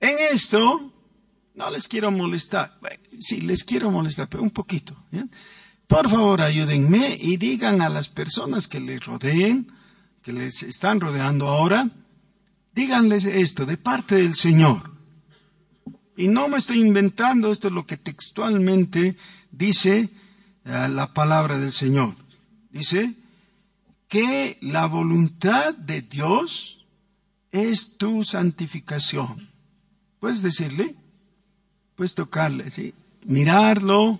En 0.00 0.16
esto, 0.32 0.90
no 1.54 1.70
les 1.70 1.86
quiero 1.86 2.10
molestar, 2.10 2.80
sí, 3.20 3.42
les 3.42 3.64
quiero 3.64 3.90
molestar, 3.90 4.28
pero 4.30 4.42
un 4.42 4.50
poquito. 4.50 4.96
Por 5.86 6.08
favor, 6.08 6.40
ayúdenme 6.40 7.18
y 7.20 7.36
digan 7.36 7.82
a 7.82 7.90
las 7.90 8.08
personas 8.08 8.66
que 8.66 8.80
les 8.80 9.04
rodeen, 9.04 9.70
que 10.22 10.32
les 10.32 10.62
están 10.62 11.02
rodeando 11.02 11.46
ahora, 11.46 11.90
díganles 12.74 13.26
esto 13.26 13.66
de 13.66 13.76
parte 13.76 14.14
del 14.14 14.34
Señor. 14.34 14.90
Y 16.16 16.28
no 16.28 16.48
me 16.48 16.56
estoy 16.56 16.80
inventando, 16.80 17.52
esto 17.52 17.68
es 17.68 17.74
lo 17.74 17.84
que 17.84 17.98
textualmente 17.98 19.18
dice 19.50 20.08
eh, 20.64 20.88
la 20.88 21.12
palabra 21.12 21.58
del 21.58 21.72
Señor. 21.72 22.14
Dice, 22.70 23.19
que 24.10 24.58
la 24.60 24.86
voluntad 24.86 25.72
de 25.72 26.02
Dios 26.02 26.84
es 27.52 27.96
tu 27.96 28.24
santificación. 28.24 29.48
Puedes 30.18 30.42
decirle, 30.42 30.96
puedes 31.94 32.16
tocarle, 32.16 32.72
¿sí? 32.72 32.92
mirarlo 33.24 34.18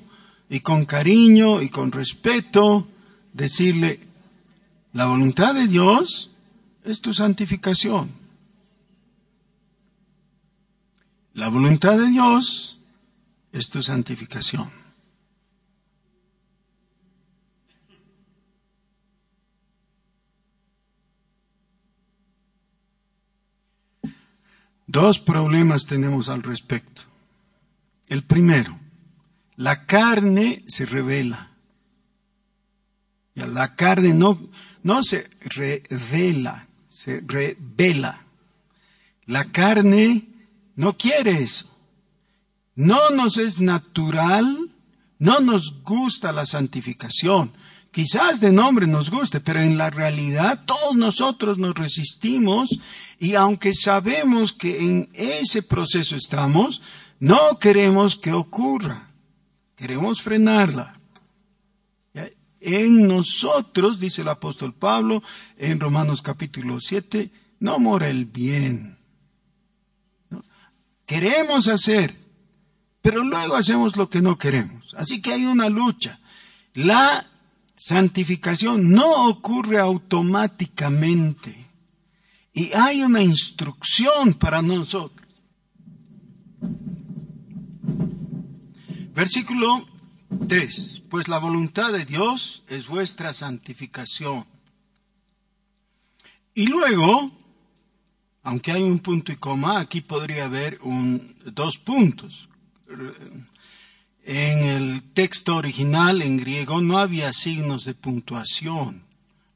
y 0.49 0.61
con 0.61 0.85
cariño 0.85 1.61
y 1.61 1.71
con 1.71 1.91
respeto 1.91 2.87
decirle, 3.33 3.99
la 4.93 5.07
voluntad 5.07 5.55
de 5.55 5.67
Dios 5.67 6.31
es 6.85 7.01
tu 7.01 7.13
santificación. 7.13 8.13
La 11.35 11.49
voluntad 11.49 11.99
de 11.99 12.07
Dios 12.07 12.79
es 13.53 13.69
tu 13.69 13.83
santificación. 13.83 14.80
Dos 24.91 25.21
problemas 25.21 25.87
tenemos 25.87 26.29
al 26.29 26.43
respecto. 26.43 27.03
El 28.09 28.25
primero, 28.25 28.77
la 29.55 29.87
carne 29.87 30.65
se 30.67 30.85
revela. 30.85 31.53
La 33.35 33.77
carne 33.77 34.15
no, 34.15 34.37
no 34.83 35.05
se 35.05 35.31
revela, 35.43 36.67
se 36.89 37.21
revela. 37.25 38.25
La 39.27 39.45
carne 39.45 40.27
no 40.75 40.97
quiere 40.97 41.41
eso. 41.41 41.71
No 42.75 43.11
nos 43.11 43.37
es 43.37 43.61
natural, 43.61 44.73
no 45.21 45.39
nos 45.39 45.85
gusta 45.85 46.33
la 46.33 46.47
santificación. 46.47 47.53
Quizás 47.93 48.41
de 48.41 48.51
nombre 48.51 48.89
nos 48.89 49.09
guste, 49.09 49.41
pero 49.41 49.61
en 49.61 49.79
la 49.79 49.91
realidad 49.91 50.65
todos 50.65 50.97
nosotros 50.97 51.59
nos 51.59 51.77
resistimos 51.77 52.71
y 53.21 53.35
aunque 53.35 53.75
sabemos 53.75 54.55
que 54.55 54.79
en 54.81 55.11
ese 55.13 55.63
proceso 55.63 56.17
estamos, 56.17 56.81
no 57.19 57.59
queremos 57.59 58.17
que 58.17 58.33
ocurra. 58.33 59.11
Queremos 59.77 60.23
frenarla. 60.23 60.95
En 62.63 63.07
nosotros, 63.07 64.01
dice 64.01 64.23
el 64.23 64.29
apóstol 64.29 64.73
Pablo 64.73 65.23
en 65.59 65.81
Romanos 65.81 66.23
capítulo 66.23 66.81
7, 66.81 67.31
no 67.61 67.79
mora 67.79 68.09
el 68.09 68.25
bien. 68.25 68.97
Queremos 71.05 71.69
hacer, 71.69 72.17
pero 73.03 73.23
luego 73.23 73.55
hacemos 73.55 73.99
lo 73.99 74.09
que 74.09 74.23
no 74.23 74.39
queremos. 74.39 74.95
Así 74.97 75.21
que 75.21 75.35
hay 75.35 75.45
una 75.45 75.69
lucha. 75.69 76.21
La 76.73 77.27
santificación 77.77 78.91
no 78.91 79.29
ocurre 79.29 79.79
automáticamente 79.79 81.70
y 82.53 82.73
hay 82.73 83.03
una 83.03 83.23
instrucción 83.23 84.35
para 84.35 84.63
nosotros. 84.63 85.29
Versículo 89.15 89.87
3. 90.49 91.03
Pues 91.11 91.29
la 91.29 91.39
voluntad 91.39 91.93
de 91.93 92.05
Dios 92.05 92.63
es 92.69 92.87
vuestra 92.87 93.33
santificación. 93.33 94.47
Y 96.55 96.67
luego, 96.67 97.31
aunque 98.43 98.73
hay 98.73 98.83
un 98.83 98.99
punto 98.99 99.33
y 99.33 99.37
coma, 99.37 99.81
aquí 99.81 100.01
podría 100.01 100.45
haber 100.45 100.79
un, 100.83 101.37
dos 101.45 101.79
puntos. 101.79 102.49
En 104.25 104.59
el 104.65 105.03
texto 105.13 105.57
original 105.57 106.23
en 106.23 106.37
griego 106.37 106.81
no 106.81 106.99
había 106.99 107.33
signos 107.33 107.85
de 107.85 107.95
puntuación. 107.95 109.05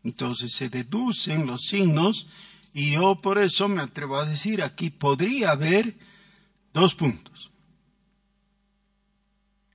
Entonces 0.03 0.53
se 0.55 0.69
deducen 0.69 1.47
los 1.47 1.63
signos 1.63 2.27
y 2.75 2.95
yo 2.95 3.15
por 3.15 3.39
eso 3.39 3.69
me 3.69 3.81
atrevo 3.81 4.17
a 4.17 4.27
decir 4.27 4.61
aquí 4.61 4.91
podría 4.91 5.53
haber 5.53 5.97
dos 6.73 6.97
puntos. 6.97 7.53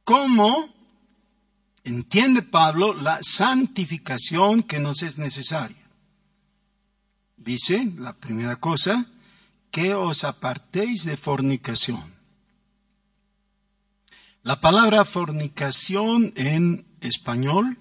¿Cómo 0.04 0.74
entiende 1.86 2.42
Pablo 2.42 2.94
la 2.94 3.20
santificación 3.22 4.64
que 4.64 4.80
nos 4.80 5.02
es 5.02 5.18
necesaria? 5.18 5.78
Dice, 7.38 7.90
la 7.98 8.18
primera 8.18 8.58
cosa, 8.58 9.06
que 9.72 9.94
os 9.94 10.26
apartéis 10.26 11.06
de 11.06 11.16
fornicación. 11.16 12.14
La 14.44 14.60
palabra 14.60 15.06
fornicación 15.06 16.34
en 16.36 16.86
español 17.00 17.78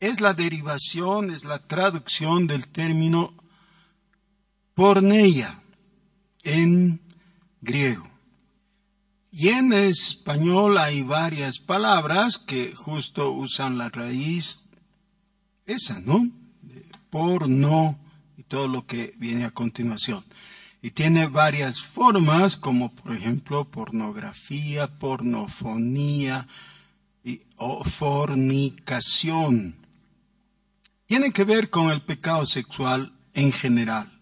es 0.00 0.20
la 0.20 0.34
derivación, 0.34 1.30
es 1.30 1.44
la 1.44 1.60
traducción 1.60 2.48
del 2.48 2.66
término 2.66 3.43
porneia 4.74 5.60
en 6.42 7.00
griego. 7.60 8.08
Y 9.30 9.48
en 9.48 9.72
español 9.72 10.78
hay 10.78 11.02
varias 11.02 11.58
palabras 11.58 12.38
que 12.38 12.74
justo 12.74 13.32
usan 13.32 13.78
la 13.78 13.88
raíz 13.88 14.64
esa, 15.66 15.98
¿no? 16.00 16.30
Por, 17.10 17.48
no, 17.48 17.98
y 18.36 18.42
todo 18.44 18.68
lo 18.68 18.86
que 18.86 19.14
viene 19.16 19.44
a 19.44 19.50
continuación. 19.50 20.24
Y 20.82 20.90
tiene 20.90 21.26
varias 21.26 21.80
formas, 21.80 22.56
como 22.56 22.92
por 22.92 23.16
ejemplo 23.16 23.64
pornografía, 23.64 24.86
pornofonía 24.98 26.46
y, 27.24 27.40
o 27.56 27.82
fornicación. 27.82 29.74
Tiene 31.06 31.32
que 31.32 31.44
ver 31.44 31.70
con 31.70 31.90
el 31.90 32.02
pecado 32.02 32.46
sexual 32.46 33.12
en 33.32 33.50
general. 33.50 34.13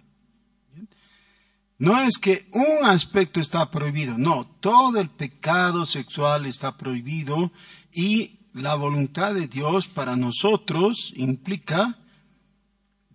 No 1.82 2.00
es 2.00 2.16
que 2.16 2.46
un 2.52 2.88
aspecto 2.88 3.40
está 3.40 3.68
prohibido, 3.68 4.16
no, 4.16 4.46
todo 4.60 5.00
el 5.00 5.10
pecado 5.10 5.84
sexual 5.84 6.46
está 6.46 6.76
prohibido 6.76 7.50
y 7.92 8.38
la 8.54 8.76
voluntad 8.76 9.34
de 9.34 9.48
Dios 9.48 9.88
para 9.88 10.14
nosotros 10.14 11.12
implica 11.16 11.98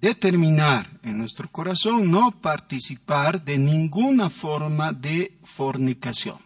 determinar 0.01 0.99
en 1.03 1.17
nuestro 1.17 1.49
corazón 1.49 2.11
no 2.11 2.41
participar 2.41 3.41
de 3.41 3.57
ninguna 3.57 4.29
forma 4.29 4.91
de 4.91 5.37
fornicación. 5.45 6.39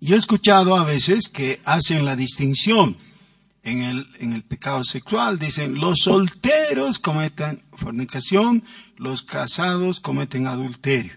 Yo 0.00 0.16
he 0.16 0.18
escuchado 0.18 0.74
a 0.74 0.84
veces 0.84 1.28
que 1.28 1.60
hacen 1.66 2.06
la 2.06 2.16
distinción 2.16 2.96
en 3.62 3.82
el, 3.82 4.08
en 4.18 4.32
el 4.32 4.42
pecado 4.42 4.84
sexual. 4.84 5.38
Dicen, 5.38 5.78
los 5.78 6.00
solteros 6.00 6.98
cometen 6.98 7.62
fornicación, 7.74 8.64
los 8.96 9.22
casados 9.22 10.00
cometen 10.00 10.46
adulterio. 10.46 11.14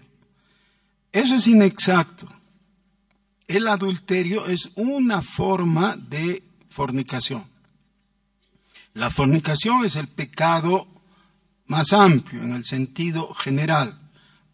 Eso 1.12 1.34
es 1.36 1.46
inexacto. 1.46 2.28
El 3.48 3.68
adulterio 3.68 4.46
es 4.46 4.70
una 4.74 5.22
forma 5.22 5.96
de 5.96 6.42
fornicación. 6.68 7.44
La 8.94 9.10
fornicación 9.10 9.84
es 9.84 9.96
el 9.96 10.08
pecado 10.08 10.88
más 11.66 11.92
amplio 11.92 12.42
en 12.42 12.52
el 12.52 12.64
sentido 12.64 13.32
general. 13.34 13.98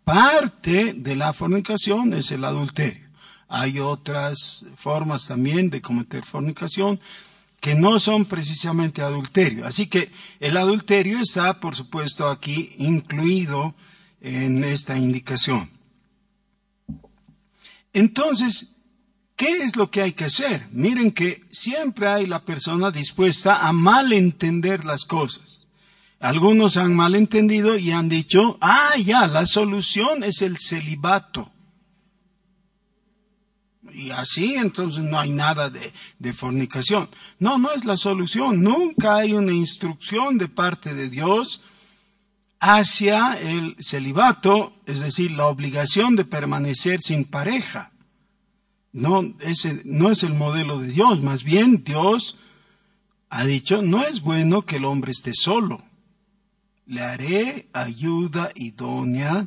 Parte 0.05 0.95
de 0.95 1.17
la 1.17 1.33
fornicación 1.33 2.13
es 2.13 2.33
el 2.33 2.45
adulterio. 2.45 3.09
Hay 3.49 3.79
otras 3.79 4.65
formas 4.77 5.27
también 5.27 5.71
de 5.71 5.81
cometer 5.81 6.25
fornicación, 6.25 7.01
que 7.63 7.77
no 7.77 8.01
son 8.01 8.25
precisamente 8.25 9.03
adulterio. 9.03 9.65
Así 9.65 9.87
que 9.87 10.11
el 10.41 10.57
adulterio 10.57 11.21
está, 11.21 11.61
por 11.61 11.77
supuesto, 11.77 12.29
aquí 12.29 12.73
incluido 12.79 13.77
en 14.21 14.65
esta 14.65 14.99
indicación. 14.99 15.71
Entonces, 17.93 18.75
¿qué 19.37 19.63
es 19.63 19.77
lo 19.77 19.93
que 19.93 20.03
hay 20.03 20.13
que 20.13 20.25
hacer? 20.25 20.67
Miren 20.73 21.13
que 21.13 21.45
siempre 21.53 22.09
hay 22.09 22.27
la 22.27 22.45
persona 22.45 22.91
dispuesta 22.91 23.65
a 23.65 23.73
malentender 23.73 24.85
las 24.85 25.05
cosas. 25.05 25.69
Algunos 26.19 26.77
han 26.77 26.97
malentendido 26.97 27.79
y 27.79 27.93
han 27.93 28.09
dicho, 28.09 28.59
ah, 28.61 28.97
ya, 28.99 29.29
la 29.29 29.47
solución 29.47 30.25
es 30.25 30.43
el 30.43 30.59
celibato 30.59 31.53
y 33.95 34.11
así 34.11 34.55
entonces 34.55 35.03
no 35.05 35.19
hay 35.19 35.31
nada 35.31 35.71
de, 35.71 36.33
fornicación. 36.33 37.09
No, 37.39 37.59
no 37.59 37.73
es 37.73 37.85
la 37.85 37.97
solución. 37.97 38.63
Nunca 38.63 39.17
hay 39.17 39.33
una 39.33 39.53
instrucción 39.53 40.39
de 40.39 40.49
parte 40.49 40.95
de 40.95 41.09
Dios 41.09 41.63
hacia 42.61 43.33
el 43.41 43.77
celibato, 43.81 44.73
es 44.87 45.01
decir, 45.01 45.33
la 45.33 45.47
obligación 45.47 46.17
de 46.17 46.25
permanecer 46.25 47.01
sin 47.03 47.25
pareja. 47.25 47.91
No, 48.93 49.35
ese 49.41 49.83
no 49.85 50.11
es 50.11 50.23
el 50.23 50.35
modelo 50.35 50.79
de 50.79 50.89
Dios. 50.89 51.23
Más 51.23 51.43
bien 51.43 51.83
Dios 51.83 52.39
ha 53.31 53.45
dicho, 53.45 53.83
no 53.83 54.05
es 54.05 54.21
bueno 54.21 54.63
que 54.63 54.77
el 54.77 54.85
hombre 54.85 55.13
esté 55.13 55.33
solo. 55.35 55.83
Le 56.87 57.01
haré 57.01 57.69
ayuda 57.73 58.53
idónea, 58.55 59.47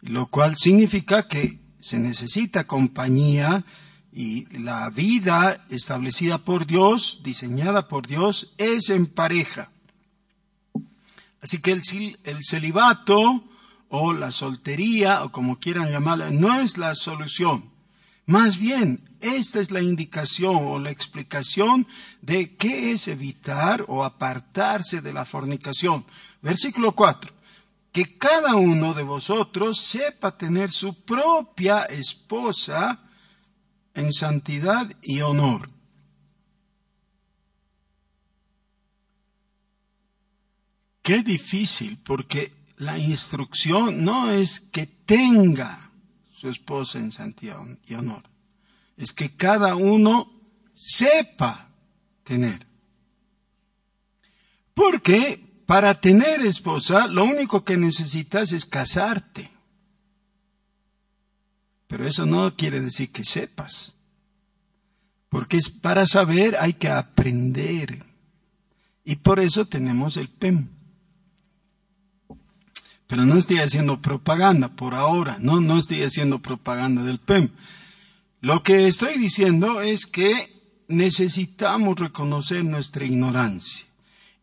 lo 0.00 0.26
cual 0.26 0.54
significa 0.56 1.26
que 1.26 1.58
se 1.80 1.98
necesita 1.98 2.66
compañía 2.66 3.64
y 4.12 4.46
la 4.58 4.90
vida 4.90 5.64
establecida 5.70 6.38
por 6.38 6.66
Dios, 6.66 7.20
diseñada 7.22 7.88
por 7.88 8.06
Dios, 8.06 8.52
es 8.58 8.90
en 8.90 9.06
pareja. 9.06 9.70
Así 11.40 11.60
que 11.60 11.72
el, 11.72 11.82
el 12.24 12.38
celibato 12.44 13.44
o 13.88 14.12
la 14.12 14.30
soltería 14.30 15.24
o 15.24 15.30
como 15.30 15.58
quieran 15.58 15.90
llamarla 15.90 16.30
no 16.30 16.60
es 16.60 16.78
la 16.78 16.94
solución. 16.94 17.70
Más 18.26 18.58
bien, 18.58 19.08
esta 19.20 19.60
es 19.60 19.70
la 19.70 19.80
indicación 19.80 20.56
o 20.56 20.78
la 20.78 20.90
explicación 20.90 21.86
de 22.20 22.56
qué 22.56 22.92
es 22.92 23.08
evitar 23.08 23.84
o 23.88 24.04
apartarse 24.04 25.00
de 25.00 25.12
la 25.12 25.24
fornicación. 25.24 26.04
Versículo 26.42 26.92
4 26.92 27.37
que 27.98 28.16
cada 28.16 28.54
uno 28.54 28.94
de 28.94 29.02
vosotros 29.02 29.80
sepa 29.80 30.38
tener 30.38 30.70
su 30.70 31.02
propia 31.02 31.82
esposa 31.86 33.00
en 33.92 34.12
santidad 34.12 34.88
y 35.02 35.20
honor. 35.20 35.68
Qué 41.02 41.24
difícil, 41.24 41.98
porque 41.98 42.52
la 42.76 42.96
instrucción 42.98 44.04
no 44.04 44.30
es 44.30 44.60
que 44.60 44.86
tenga 44.86 45.90
su 46.30 46.48
esposa 46.48 47.00
en 47.00 47.10
santidad 47.10 47.64
y 47.84 47.94
honor, 47.94 48.22
es 48.96 49.12
que 49.12 49.34
cada 49.34 49.74
uno 49.74 50.40
sepa 50.72 51.68
tener. 52.22 52.64
Porque 54.72 55.47
para 55.68 56.00
tener 56.00 56.46
esposa, 56.46 57.08
lo 57.08 57.24
único 57.24 57.62
que 57.62 57.76
necesitas 57.76 58.52
es 58.52 58.64
casarte. 58.64 59.50
Pero 61.86 62.06
eso 62.06 62.24
no 62.24 62.56
quiere 62.56 62.80
decir 62.80 63.12
que 63.12 63.22
sepas. 63.22 63.92
Porque 65.28 65.58
es 65.58 65.68
para 65.68 66.06
saber 66.06 66.56
hay 66.58 66.72
que 66.72 66.88
aprender. 66.88 68.02
Y 69.04 69.16
por 69.16 69.40
eso 69.40 69.66
tenemos 69.66 70.16
el 70.16 70.30
PEM. 70.30 70.68
Pero 73.06 73.26
no 73.26 73.36
estoy 73.36 73.58
haciendo 73.58 74.00
propaganda 74.00 74.74
por 74.74 74.94
ahora, 74.94 75.36
no, 75.38 75.60
no 75.60 75.76
estoy 75.76 76.02
haciendo 76.02 76.38
propaganda 76.38 77.02
del 77.02 77.18
PEM. 77.18 77.50
Lo 78.40 78.62
que 78.62 78.86
estoy 78.86 79.18
diciendo 79.18 79.82
es 79.82 80.06
que 80.06 80.86
necesitamos 80.88 82.00
reconocer 82.00 82.64
nuestra 82.64 83.04
ignorancia 83.04 83.87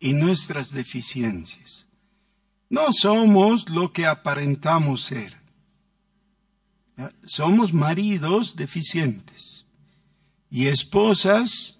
y 0.05 0.13
nuestras 0.13 0.69
deficiencias. 0.69 1.87
No 2.69 2.93
somos 2.93 3.71
lo 3.71 3.91
que 3.91 4.05
aparentamos 4.05 5.01
ser. 5.01 5.35
Somos 7.23 7.73
maridos 7.73 8.55
deficientes 8.55 9.65
y 10.51 10.67
esposas. 10.67 11.79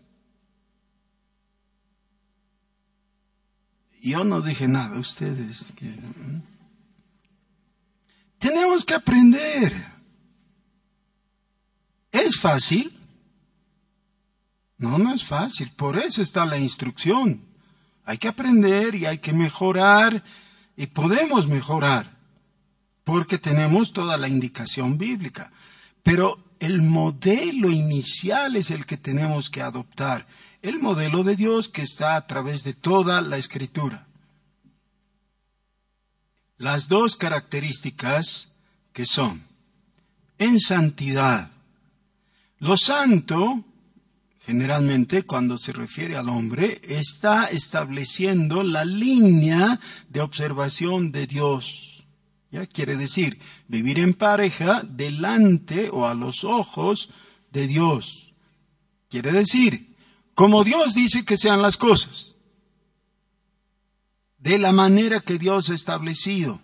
Yo 4.02 4.24
no 4.24 4.42
dije 4.42 4.68
nada, 4.68 4.98
ustedes. 4.98 5.72
Tenemos 8.40 8.84
que 8.84 8.96
aprender. 8.96 9.86
¿Es 12.12 12.40
fácil? 12.40 12.92
No, 14.80 14.98
no 14.98 15.14
es 15.14 15.24
fácil. 15.24 15.70
Por 15.74 16.00
eso 16.00 16.24
está 16.24 16.48
la 16.48 16.58
instrucción. 16.58 17.54
Hay 18.06 18.18
que 18.18 18.28
aprender 18.28 18.96
y 18.96 19.06
hay 19.06 19.18
que 19.18 19.34
mejorar 19.34 20.24
y 20.78 20.88
podemos 20.88 21.48
mejorar 21.48 22.16
porque 23.04 23.38
tenemos 23.38 23.94
toda 23.94 24.18
la 24.18 24.28
indicación 24.28 24.98
bíblica. 24.98 25.52
Pero 26.04 26.44
el 26.60 26.82
modelo 26.82 27.70
inicial 27.70 28.56
es 28.56 28.72
el 28.72 28.86
que 28.86 28.98
tenemos 28.98 29.50
que 29.50 29.62
adoptar, 29.62 30.28
el 30.62 30.80
modelo 30.80 31.24
de 31.24 31.36
Dios 31.36 31.70
que 31.70 31.82
está 31.82 32.16
a 32.16 32.28
través 32.28 32.64
de 32.64 32.74
toda 32.74 33.22
la 33.22 33.38
escritura. 33.38 34.08
Las 36.58 36.88
dos 36.88 37.16
características 37.16 38.50
que 38.94 39.06
son 39.06 39.44
en 40.38 40.60
santidad. 40.60 41.52
Lo 42.60 42.78
santo 42.78 43.64
generalmente 44.46 45.24
cuando 45.24 45.58
se 45.58 45.72
refiere 45.72 46.16
al 46.16 46.30
hombre, 46.30 46.80
está 46.84 47.46
estableciendo 47.46 48.62
la 48.64 48.86
línea 48.86 49.80
de 50.10 50.22
observación 50.22 51.12
de 51.12 51.26
Dios. 51.26 52.06
¿Ya? 52.52 52.66
Quiere 52.68 52.96
decir, 52.96 53.40
vivir 53.68 54.00
en 54.00 54.14
pareja 54.14 54.84
delante 54.84 55.90
o 55.90 56.06
a 56.08 56.14
los 56.14 56.44
ojos 56.44 57.10
de 57.52 57.68
Dios. 57.68 58.34
Quiere 59.10 59.32
decir, 59.32 59.96
como 60.36 60.64
Dios 60.64 60.94
dice 60.94 61.26
que 61.26 61.38
sean 61.38 61.62
las 61.62 61.78
cosas, 61.78 62.36
de 64.38 64.60
la 64.60 64.72
manera 64.72 65.22
que 65.22 65.40
Dios 65.40 65.72
ha 65.72 65.74
establecido. 65.74 66.62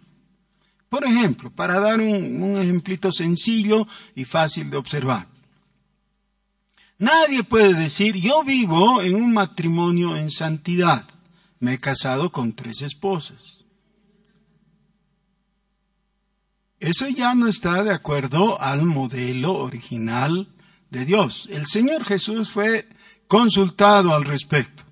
Por 0.88 1.04
ejemplo, 1.04 1.50
para 1.50 1.80
dar 1.80 2.00
un, 2.00 2.44
un 2.44 2.62
ejemplito 2.62 3.12
sencillo 3.12 3.88
y 4.14 4.26
fácil 4.26 4.70
de 4.70 4.78
observar. 4.78 5.31
Nadie 7.02 7.44
puede 7.44 7.74
decir, 7.74 8.16
yo 8.16 8.44
vivo 8.44 9.02
en 9.02 9.16
un 9.16 9.34
matrimonio 9.34 10.16
en 10.16 10.30
santidad. 10.30 11.04
Me 11.60 11.74
he 11.74 11.80
casado 11.80 12.32
con 12.32 12.54
tres 12.54 12.84
esposas. 12.84 13.66
Eso 16.80 17.08
ya 17.10 17.34
no 17.34 17.48
está 17.48 17.84
de 17.84 17.92
acuerdo 17.92 18.62
al 18.62 18.86
modelo 18.86 19.56
original 19.56 20.48
de 20.92 21.06
Dios. 21.06 21.48
El 21.52 21.66
Señor 21.66 22.06
Jesús 22.06 22.52
fue 22.52 22.88
consultado 23.28 24.14
al 24.14 24.24
respecto. 24.24 24.84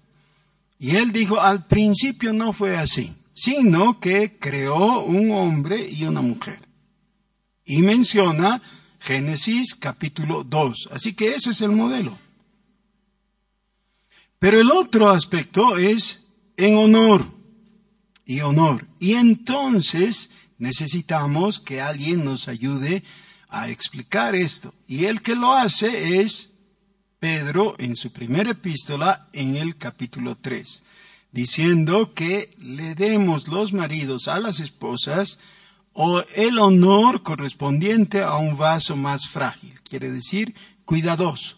Y 0.80 0.96
él 0.96 1.12
dijo, 1.12 1.40
al 1.40 1.68
principio 1.68 2.34
no 2.34 2.54
fue 2.54 2.76
así, 2.76 3.16
sino 3.36 4.00
que 4.00 4.40
creó 4.40 5.04
un 5.04 5.30
hombre 5.30 5.88
y 5.88 6.06
una 6.06 6.22
mujer. 6.22 6.68
Y 7.66 7.84
menciona 7.84 8.64
Génesis 9.00 9.76
capítulo 9.76 10.44
2. 10.44 10.90
Así 10.92 11.14
que 11.14 11.36
ese 11.36 11.52
es 11.52 11.62
el 11.62 11.72
modelo. 11.72 12.18
Pero 14.40 14.60
el 14.60 14.72
otro 14.72 15.10
aspecto 15.10 15.78
es 15.78 16.28
en 16.56 16.78
honor 16.78 17.26
y 18.26 18.42
honor. 18.42 18.88
Y 19.00 19.14
entonces 19.14 20.30
necesitamos 20.58 21.60
que 21.60 21.82
alguien 21.82 22.24
nos 22.24 22.48
ayude 22.48 23.04
a 23.50 23.70
explicar 23.70 24.36
esto. 24.36 24.74
Y 24.88 25.06
el 25.06 25.22
que 25.22 25.36
lo 25.36 25.54
hace 25.54 26.22
es 26.22 26.54
Pedro 27.20 27.76
en 27.80 27.96
su 27.96 28.12
primera 28.12 28.52
epístola 28.52 29.28
en 29.34 29.58
el 29.58 29.76
capítulo 29.78 30.38
3, 30.38 30.84
diciendo 31.32 32.14
que 32.14 32.52
le 32.60 32.96
demos 32.96 33.48
los 33.50 33.74
maridos 33.74 34.28
a 34.28 34.40
las 34.40 34.60
esposas 34.62 35.40
o 36.02 36.24
el 36.34 36.60
honor 36.60 37.24
correspondiente 37.24 38.24
a 38.24 38.38
un 38.38 38.56
vaso 38.56 38.96
más 38.96 39.28
frágil, 39.28 39.74
quiere 39.82 40.10
decir 40.10 40.56
cuidadoso. 40.86 41.58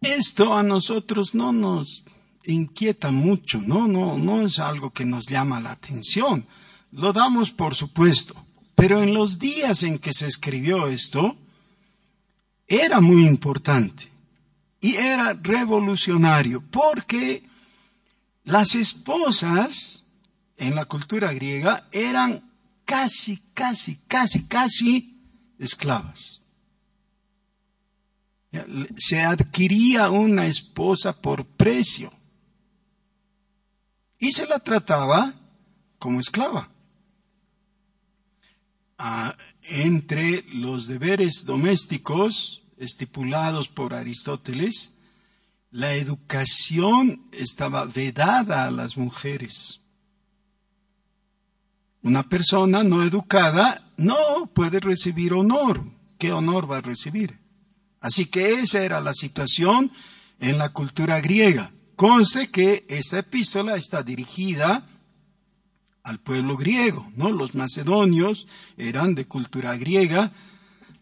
Esto 0.00 0.56
a 0.56 0.64
nosotros 0.64 1.32
no 1.36 1.52
nos 1.52 2.02
inquieta 2.42 3.12
mucho, 3.12 3.60
no, 3.60 3.86
no, 3.86 4.18
no 4.18 4.42
es 4.42 4.58
algo 4.58 4.90
que 4.90 5.04
nos 5.04 5.26
llama 5.26 5.60
la 5.60 5.70
atención. 5.70 6.44
Lo 6.90 7.12
damos 7.12 7.52
por 7.52 7.76
supuesto. 7.76 8.34
Pero 8.74 9.00
en 9.00 9.14
los 9.14 9.38
días 9.38 9.84
en 9.84 10.00
que 10.00 10.12
se 10.12 10.26
escribió 10.26 10.88
esto, 10.88 11.36
era 12.66 13.00
muy 13.00 13.24
importante 13.26 14.10
y 14.80 14.96
era 14.96 15.34
revolucionario 15.34 16.64
porque 16.68 17.44
las 18.42 18.74
esposas 18.74 20.04
en 20.58 20.74
la 20.74 20.84
cultura 20.84 21.32
griega 21.32 21.88
eran 21.92 22.52
casi, 22.84 23.38
casi, 23.54 23.96
casi, 24.06 24.46
casi 24.46 25.18
esclavas. 25.58 26.42
Se 28.96 29.20
adquiría 29.20 30.10
una 30.10 30.46
esposa 30.46 31.20
por 31.20 31.46
precio 31.46 32.12
y 34.18 34.32
se 34.32 34.46
la 34.46 34.58
trataba 34.58 35.34
como 35.98 36.20
esclava. 36.20 36.70
Ah, 38.98 39.36
entre 39.62 40.42
los 40.54 40.88
deberes 40.88 41.44
domésticos 41.44 42.64
estipulados 42.78 43.68
por 43.68 43.94
Aristóteles, 43.94 44.94
la 45.70 45.94
educación 45.94 47.28
estaba 47.32 47.84
vedada 47.84 48.66
a 48.66 48.70
las 48.70 48.96
mujeres. 48.96 49.82
Una 52.02 52.28
persona 52.28 52.84
no 52.84 53.02
educada 53.02 53.92
no 53.96 54.50
puede 54.54 54.80
recibir 54.80 55.32
honor. 55.32 55.84
¿Qué 56.18 56.32
honor 56.32 56.70
va 56.70 56.78
a 56.78 56.82
recibir? 56.82 57.38
Así 58.00 58.26
que 58.26 58.60
esa 58.60 58.82
era 58.82 59.00
la 59.00 59.12
situación 59.12 59.92
en 60.40 60.58
la 60.58 60.70
cultura 60.70 61.20
griega. 61.20 61.72
Conste 61.96 62.50
que 62.50 62.86
esta 62.88 63.18
epístola 63.18 63.76
está 63.76 64.02
dirigida 64.02 64.86
al 66.04 66.20
pueblo 66.20 66.56
griego, 66.56 67.10
¿no? 67.16 67.30
Los 67.30 67.54
macedonios 67.54 68.46
eran 68.76 69.14
de 69.14 69.26
cultura 69.26 69.76
griega 69.76 70.32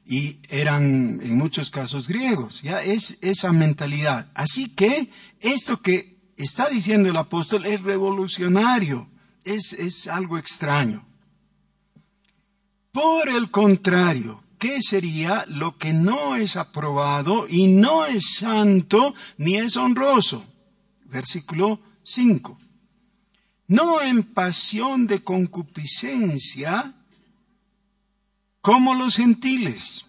y 0.07 0.39
eran 0.49 1.21
en 1.23 1.37
muchos 1.37 1.71
casos 1.71 2.09
griegos, 2.09 2.63
ya 2.63 2.83
es 2.83 3.19
esa 3.21 3.53
mentalidad. 3.53 4.31
Así 4.35 4.75
que 4.75 5.11
esto 5.41 5.83
que 5.83 6.17
está 6.37 6.69
diciendo 6.69 7.11
el 7.11 7.17
apóstol 7.17 7.67
es 7.67 7.83
revolucionario 7.83 9.09
es, 9.47 10.09
algo 10.09 10.37
extraño. 10.37 11.07
Por 12.93 13.29
el 13.29 13.51
contrario, 13.51 14.43
¿qué 14.59 14.83
sería 14.83 15.45
lo 15.49 15.79
que 15.79 15.93
no 15.93 16.37
es 16.37 16.57
aprobado 16.57 17.47
y 17.49 17.69
no 17.69 18.07
es 18.07 18.37
santo 18.37 19.15
ni 19.39 19.57
es 19.57 19.77
honroso? 19.77 20.45
Versículo 21.05 21.81
5. 22.03 22.59
No 23.69 24.01
en 24.01 24.23
pasión 24.23 25.07
de 25.07 25.23
concupiscencia 25.23 26.95
como 28.61 28.95
los 28.95 29.17
gentiles. 29.17 30.05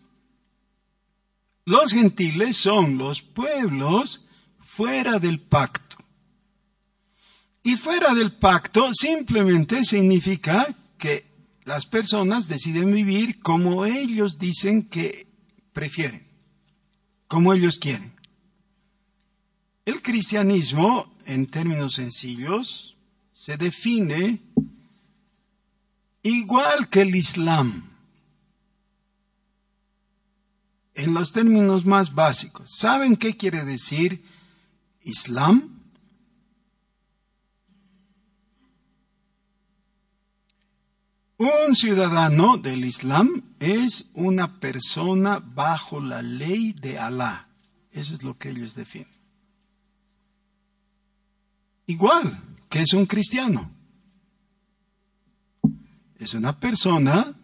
Los 1.66 1.92
gentiles 1.92 2.58
son 2.58 2.98
los 2.98 3.22
pueblos 3.22 4.26
fuera 4.60 5.20
del 5.20 5.40
pacto. 5.40 5.87
Y 7.68 7.76
fuera 7.76 8.16
del 8.16 8.32
pacto 8.32 8.94
simplemente 8.94 9.84
significa 9.84 10.74
que 10.98 11.26
las 11.66 11.86
personas 11.86 12.48
deciden 12.48 12.94
vivir 12.94 13.42
como 13.42 13.84
ellos 13.84 14.40
dicen 14.40 14.84
que 14.84 15.28
prefieren, 15.74 16.26
como 17.28 17.54
ellos 17.54 17.78
quieren. 17.78 18.14
El 19.84 20.02
cristianismo, 20.02 21.14
en 21.26 21.46
términos 21.48 21.96
sencillos, 21.96 22.96
se 23.34 23.58
define 23.58 24.40
igual 26.24 26.88
que 26.88 27.02
el 27.02 27.14
Islam, 27.18 27.92
en 30.94 31.14
los 31.14 31.34
términos 31.34 31.86
más 31.86 32.16
básicos. 32.16 32.72
¿Saben 32.78 33.18
qué 33.18 33.36
quiere 33.36 33.66
decir 33.66 34.24
Islam? 35.04 35.77
Un 41.38 41.76
ciudadano 41.76 42.58
del 42.58 42.84
Islam 42.84 43.44
es 43.60 44.10
una 44.16 44.60
persona 44.60 45.40
bajo 45.40 46.02
la 46.02 46.24
ley 46.24 46.74
de 46.74 46.98
Alá. 46.98 47.48
Eso 47.92 48.16
es 48.16 48.24
lo 48.24 48.36
que 48.38 48.50
ellos 48.50 48.74
definen. 48.74 49.08
Igual 51.86 52.42
que 52.70 52.82
es 52.82 52.94
un 52.94 53.06
cristiano. 53.06 53.72
Es 56.18 56.34
una 56.34 56.60
persona 56.60 57.36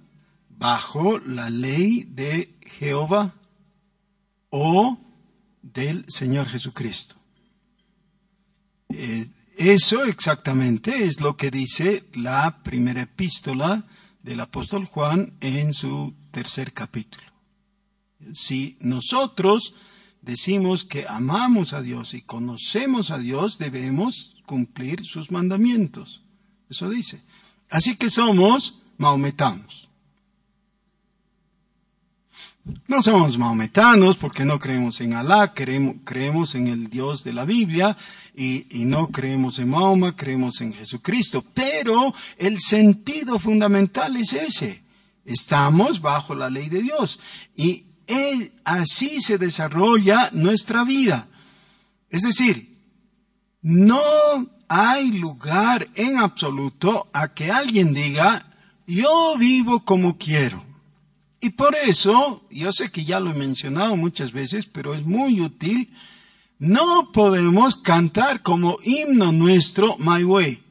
bajo 0.49 1.19
la 1.19 1.51
ley 1.51 2.03
de 2.05 2.57
Jehová 2.61 3.31
o 4.49 4.97
del 5.61 6.03
Señor 6.07 6.47
Jesucristo. 6.47 7.15
Eh, 8.89 9.27
eso 9.57 10.03
exactamente 10.05 11.05
es 11.05 11.21
lo 11.21 11.37
que 11.37 11.51
dice 11.51 12.03
la 12.13 12.63
primera 12.63 13.03
epístola 13.03 13.85
del 14.21 14.39
apóstol 14.39 14.85
Juan 14.85 15.33
en 15.41 15.73
su 15.73 16.13
tercer 16.31 16.73
capítulo. 16.73 17.23
Si 18.33 18.77
nosotros 18.79 19.75
decimos 20.21 20.85
que 20.85 21.05
amamos 21.07 21.73
a 21.73 21.81
Dios 21.81 22.13
y 22.13 22.21
conocemos 22.21 23.11
a 23.11 23.19
Dios, 23.19 23.57
debemos 23.57 24.35
cumplir 24.45 25.05
sus 25.05 25.31
mandamientos. 25.31 26.23
Eso 26.69 26.89
dice. 26.89 27.21
Así 27.69 27.95
que 27.95 28.09
somos 28.09 28.81
maometanos. 28.97 29.89
No 32.87 33.01
somos 33.01 33.37
maometanos 33.37 34.15
porque 34.15 34.45
no 34.45 34.57
creemos 34.57 35.01
en 35.01 35.15
Alá, 35.15 35.53
creemos, 35.53 36.55
en 36.55 36.67
el 36.67 36.89
Dios 36.89 37.23
de 37.23 37.33
la 37.33 37.43
Biblia 37.43 37.97
y, 38.35 38.65
y, 38.79 38.85
no 38.85 39.07
creemos 39.07 39.59
en 39.59 39.69
Mahoma, 39.69 40.15
creemos 40.15 40.61
en 40.61 40.73
Jesucristo. 40.73 41.43
Pero 41.53 42.13
el 42.37 42.59
sentido 42.59 43.37
fundamental 43.37 44.15
es 44.15 44.31
ese. 44.31 44.81
Estamos 45.25 46.01
bajo 46.01 46.35
la 46.35 46.49
ley 46.49 46.69
de 46.69 46.81
Dios 46.81 47.19
y 47.55 47.83
así 48.63 49.21
se 49.21 49.37
desarrolla 49.37 50.29
nuestra 50.31 50.83
vida. 50.83 51.27
Es 52.09 52.21
decir, 52.21 52.77
no 53.61 54.01
hay 54.67 55.11
lugar 55.11 55.87
en 55.95 56.17
absoluto 56.17 57.07
a 57.13 57.33
que 57.33 57.51
alguien 57.51 57.93
diga, 57.93 58.45
yo 58.85 59.35
vivo 59.37 59.83
como 59.83 60.17
quiero. 60.17 60.72
Y 61.43 61.49
por 61.49 61.75
eso, 61.75 62.47
yo 62.49 62.71
sé 62.71 62.89
que 62.89 63.03
ya 63.03 63.19
lo 63.19 63.31
he 63.31 63.33
mencionado 63.33 63.97
muchas 63.97 64.31
veces, 64.31 64.65
pero 64.65 64.95
es 64.95 65.03
muy 65.05 65.41
útil, 65.41 65.93
no 66.57 67.11
podemos 67.11 67.75
cantar 67.75 68.41
como 68.41 68.77
himno 68.81 69.33
nuestro 69.33 69.97
My 69.97 70.23
Way. 70.23 70.63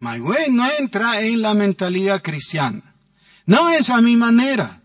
Maigüe 0.00 0.50
no 0.50 0.68
entra 0.78 1.22
en 1.22 1.40
la 1.40 1.54
mentalidad 1.54 2.20
cristiana. 2.20 2.94
No 3.46 3.70
es 3.70 3.88
a 3.88 4.02
mi 4.02 4.14
manera. 4.14 4.82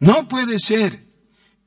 No 0.00 0.26
puede 0.26 0.58
ser. 0.58 1.06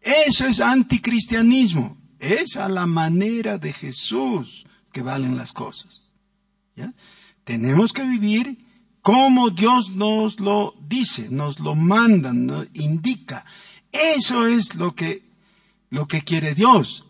Eso 0.02 0.48
es 0.48 0.60
anticristianismo. 0.60 1.98
Es 2.20 2.58
a 2.58 2.68
la 2.68 2.86
manera 2.86 3.58
de 3.58 3.72
Jesús 3.72 4.66
que 4.92 5.02
valen 5.02 5.38
las 5.38 5.54
cosas. 5.54 6.10
¿Ya? 6.76 6.94
Tenemos 7.46 7.94
que 7.94 8.04
vivir 8.04 8.70
como 9.02 9.50
Dios 9.50 9.90
nos 9.90 10.40
lo 10.40 10.76
dice, 10.88 11.30
nos 11.30 11.60
lo 11.60 11.76
manda, 11.76 12.34
nos 12.34 12.68
indica. 12.74 13.46
Eso 13.92 14.46
es 14.46 14.76
lo 14.76 14.94
que, 14.94 15.24
lo 15.90 16.08
que 16.08 16.22
quiere 16.22 16.54
Dios. 16.54 17.06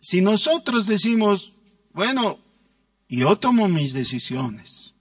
Si 0.00 0.22
nosotros 0.22 0.86
decimos, 0.86 1.52
bueno, 1.92 2.38
yo 3.08 3.36
tomo 3.38 3.68
mis 3.68 3.92
decisiones 3.92 4.94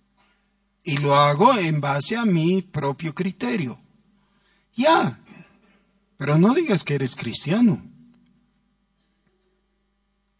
y 0.83 0.97
lo 0.97 1.15
hago 1.15 1.57
en 1.57 1.79
base 1.79 2.17
a 2.17 2.25
mi 2.25 2.61
propio 2.61 3.15
criterio, 3.15 3.79
ya, 4.75 5.19
pero 6.17 6.37
no 6.37 6.53
digas 6.53 6.83
que 6.83 6.95
eres 6.95 7.15
cristiano. 7.15 7.81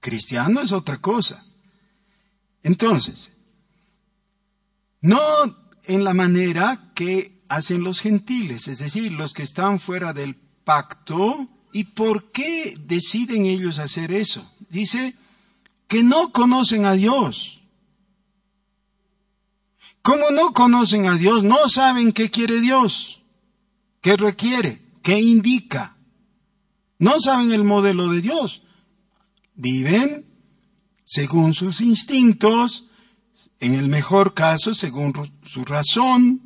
Cristiano 0.01 0.61
es 0.61 0.71
otra 0.71 0.97
cosa. 0.97 1.43
Entonces, 2.61 3.31
no 5.01 5.64
en 5.87 6.03
la 6.03 6.13
manera 6.13 6.91
que 6.93 7.41
hacen 7.47 7.83
los 7.83 7.99
gentiles, 7.99 8.67
es 8.67 8.79
decir, 8.79 9.11
los 9.11 9.33
que 9.33 9.43
están 9.43 9.79
fuera 9.79 10.13
del 10.13 10.35
pacto. 10.35 11.47
¿Y 11.71 11.85
por 11.85 12.31
qué 12.31 12.77
deciden 12.87 13.45
ellos 13.45 13.79
hacer 13.79 14.11
eso? 14.11 14.49
Dice 14.69 15.15
que 15.87 16.03
no 16.03 16.31
conocen 16.31 16.85
a 16.85 16.93
Dios. 16.93 17.61
Como 20.01 20.29
no 20.31 20.53
conocen 20.53 21.07
a 21.07 21.17
Dios, 21.17 21.43
no 21.43 21.67
saben 21.67 22.11
qué 22.11 22.29
quiere 22.29 22.61
Dios, 22.61 23.21
qué 24.01 24.15
requiere, 24.15 24.81
qué 25.01 25.19
indica. 25.19 25.97
No 26.99 27.19
saben 27.19 27.51
el 27.51 27.63
modelo 27.63 28.09
de 28.11 28.21
Dios. 28.21 28.61
Viven 29.55 30.25
según 31.05 31.53
sus 31.53 31.81
instintos, 31.81 32.84
en 33.59 33.75
el 33.75 33.87
mejor 33.87 34.33
caso 34.33 34.73
según 34.73 35.13
su 35.43 35.63
razón, 35.65 36.41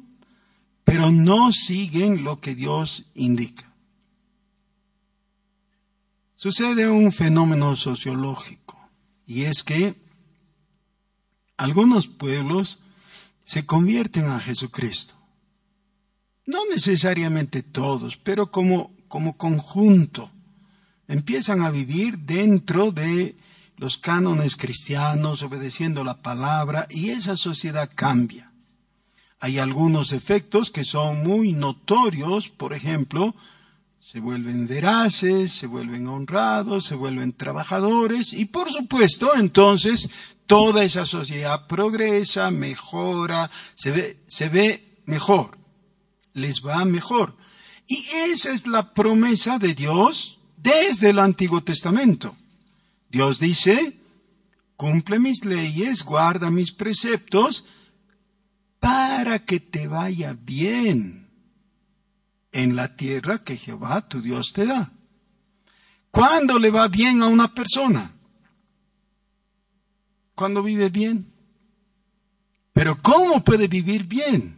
pero 0.84 1.12
no 1.12 1.52
siguen 1.52 2.24
lo 2.24 2.40
que 2.40 2.56
Dios 2.56 3.06
indica. 3.14 3.72
Sucede 6.34 6.88
un 6.90 7.12
fenómeno 7.12 7.76
sociológico 7.76 8.80
y 9.26 9.44
es 9.44 9.64
que 9.64 9.96
algunos 11.58 12.08
pueblos 12.08 12.80
se 13.44 13.66
convierten 13.66 14.26
a 14.26 14.40
Jesucristo. 14.40 15.16
No 16.46 16.66
necesariamente 16.68 17.62
todos, 17.62 18.16
pero 18.16 18.50
como, 18.50 18.96
como 19.08 19.38
conjunto. 19.38 20.32
Empiezan 21.08 21.62
a 21.62 21.72
vivir 21.72 22.20
dentro 22.20 22.92
de 22.92 23.36
los 23.80 23.98
cánones 23.98 24.58
cristianos, 24.58 25.42
obedeciendo 25.42 26.04
la 26.04 26.22
palabra, 26.22 26.86
y 26.90 27.12
esa 27.12 27.38
sociedad 27.38 27.90
cambia. 27.96 28.52
Hay 29.40 29.58
algunos 29.58 30.12
efectos 30.12 30.70
que 30.70 30.84
son 30.84 31.24
muy 31.24 31.54
notorios, 31.54 32.50
por 32.50 32.74
ejemplo, 32.74 33.34
se 34.02 34.20
vuelven 34.20 34.68
veraces, 34.68 35.54
se 35.54 35.66
vuelven 35.66 36.08
honrados, 36.08 36.88
se 36.88 36.96
vuelven 36.96 37.32
trabajadores 37.32 38.34
y 38.34 38.46
por 38.46 38.72
supuesto 38.72 39.34
entonces 39.36 40.10
toda 40.46 40.84
esa 40.84 41.06
sociedad 41.06 41.66
progresa, 41.68 42.52
mejora, 42.52 43.50
se 43.76 43.92
ve, 43.92 44.24
se 44.28 44.50
ve 44.50 45.02
mejor, 45.06 45.58
les 46.34 46.62
va 46.66 46.84
mejor. 46.84 47.38
Y 47.88 48.04
esa 48.32 48.52
es 48.52 48.68
la 48.68 48.94
promesa 48.94 49.58
de 49.58 49.74
Dios 49.74 50.38
desde 50.58 51.12
el 51.12 51.20
Antiguo 51.20 51.62
Testamento. 51.62 52.36
Dios 53.10 53.40
dice, 53.40 54.00
cumple 54.76 55.20
mis 55.20 55.44
leyes, 55.46 56.04
guarda 56.04 56.52
mis 56.52 56.72
preceptos, 56.72 57.66
para 58.80 59.40
que 59.40 59.60
te 59.60 59.88
vaya 59.88 60.38
bien 60.40 61.28
en 62.52 62.76
la 62.76 62.96
tierra 62.96 63.44
que 63.44 63.58
Jehová 63.58 64.08
tu 64.08 64.22
Dios 64.22 64.52
te 64.54 64.66
da. 64.66 64.92
¿Cuándo 66.12 66.58
le 66.58 66.72
va 66.72 66.88
bien 66.88 67.22
a 67.22 67.28
una 67.28 67.54
persona? 67.54 68.14
Cuando 70.34 70.64
vive 70.64 70.90
bien. 70.90 71.32
Pero 72.74 72.98
¿cómo 73.02 73.44
puede 73.44 73.68
vivir 73.68 74.06
bien? 74.06 74.58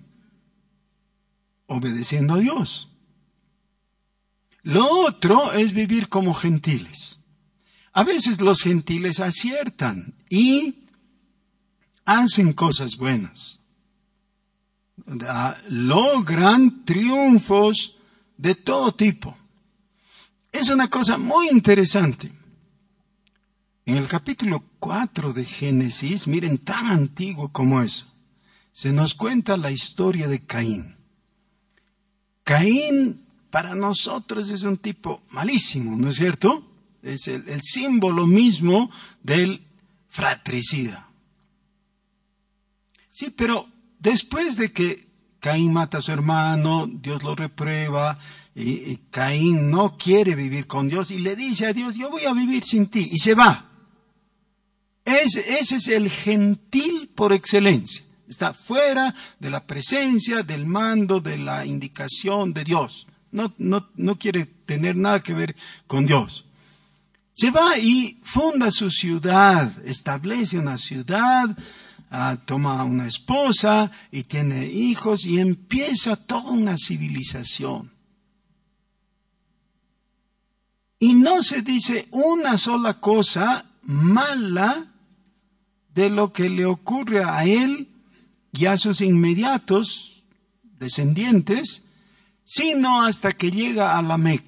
Obedeciendo 1.65 2.35
a 2.35 2.39
Dios. 2.39 2.89
Lo 4.63 4.87
otro 4.87 5.51
es 5.53 5.73
vivir 5.73 6.07
como 6.07 6.33
gentiles. 6.33 7.20
A 7.93 8.03
veces 8.03 8.39
los 8.39 8.61
gentiles 8.61 9.19
aciertan 9.19 10.15
y 10.29 10.85
hacen 12.05 12.53
cosas 12.53 12.95
buenas. 12.95 13.59
Logran 15.67 16.85
triunfos 16.85 17.97
de 18.37 18.55
todo 18.55 18.93
tipo. 18.93 19.35
Es 20.51 20.69
una 20.69 20.89
cosa 20.89 21.17
muy 21.17 21.49
interesante. 21.49 22.31
En 23.85 23.97
el 23.97 24.07
capítulo 24.07 24.63
4 24.79 25.33
de 25.33 25.43
Génesis, 25.43 26.27
miren, 26.27 26.59
tan 26.59 26.87
antiguo 26.87 27.51
como 27.51 27.81
eso, 27.81 28.05
se 28.71 28.93
nos 28.93 29.15
cuenta 29.15 29.57
la 29.57 29.71
historia 29.71 30.27
de 30.27 30.45
Caín. 30.45 30.95
Caín 32.43 33.25
para 33.49 33.75
nosotros 33.75 34.49
es 34.49 34.63
un 34.63 34.77
tipo 34.77 35.23
malísimo, 35.31 35.97
¿no 35.97 36.09
es 36.09 36.15
cierto? 36.15 36.70
Es 37.01 37.27
el, 37.27 37.61
símbolo 37.61 38.27
mismo 38.27 38.91
del 39.23 39.65
fratricida. 40.09 41.07
Sí, 43.09 43.33
pero 43.35 43.67
después 43.99 44.57
de 44.57 44.71
que 44.71 45.07
Caín 45.39 45.73
mata 45.73 45.99
a 45.99 46.01
su 46.01 46.11
hermano, 46.11 46.87
Dios 46.87 47.23
lo 47.23 47.35
reprueba, 47.35 48.19
y, 48.53 48.97
Caín 49.09 49.71
no 49.71 49.97
quiere 49.97 50.35
vivir 50.35 50.67
con 50.67 50.89
Dios 50.89 51.09
y 51.11 51.19
le 51.19 51.35
dice 51.35 51.67
a 51.67 51.73
Dios, 51.73 51.95
yo 51.95 52.09
voy 52.09 52.25
a 52.25 52.33
vivir 52.33 52.63
sin 52.63 52.87
ti, 52.87 53.09
y 53.11 53.17
se 53.17 53.33
va. 53.33 53.65
ese 55.05 55.75
es 55.75 55.87
el 55.87 56.09
gentil 56.09 57.09
por 57.15 57.33
excelencia. 57.33 58.05
Está 58.27 58.53
fuera 58.53 59.13
de 59.39 59.49
la 59.49 59.65
presencia, 59.67 60.41
del 60.41 60.65
mando, 60.65 61.19
de 61.19 61.37
la 61.37 61.65
indicación 61.65 62.53
de 62.53 62.63
Dios. 62.63 63.05
No, 63.31 63.53
no, 63.57 63.89
no 63.95 64.17
quiere 64.17 64.45
tener 64.45 64.95
nada 64.95 65.21
que 65.21 65.33
ver 65.33 65.55
con 65.85 66.05
Dios. 66.05 66.45
Se 67.33 67.49
va 67.49 67.77
y 67.77 68.19
funda 68.23 68.71
su 68.71 68.91
ciudad, 68.91 69.73
establece 69.85 70.59
una 70.59 70.77
ciudad, 70.77 71.57
ah, 72.09 72.37
toma 72.45 72.83
una 72.83 73.07
esposa 73.07 73.89
y 74.11 74.23
tiene 74.23 74.65
hijos 74.65 75.25
y 75.25 75.39
empieza 75.39 76.15
toda 76.15 76.51
una 76.51 76.75
civilización. 76.77 77.91
Y 80.99 81.15
no 81.15 81.41
se 81.41 81.61
dice 81.61 82.07
una 82.11 82.57
sola 82.57 82.95
cosa 82.95 83.65
mala 83.83 84.91
de 85.93 86.09
lo 86.09 86.31
que 86.31 86.49
le 86.49 86.65
ocurre 86.65 87.23
a 87.23 87.43
él 87.45 87.89
y 88.51 88.65
a 88.65 88.77
sus 88.77 89.01
inmediatos 89.01 90.21
descendientes, 90.77 91.85
sino 92.43 93.01
hasta 93.01 93.31
que 93.31 93.51
llega 93.51 93.97
a 93.97 94.01
la 94.01 94.17
Mec. 94.17 94.43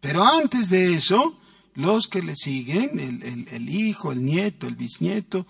Pero 0.00 0.24
antes 0.24 0.68
de 0.68 0.94
eso, 0.94 1.40
los 1.74 2.08
que 2.08 2.22
le 2.22 2.34
siguen, 2.36 2.98
el, 2.98 3.68
hijo, 3.68 4.12
el 4.12 4.24
nieto, 4.24 4.66
el 4.66 4.76
bisnieto, 4.76 5.46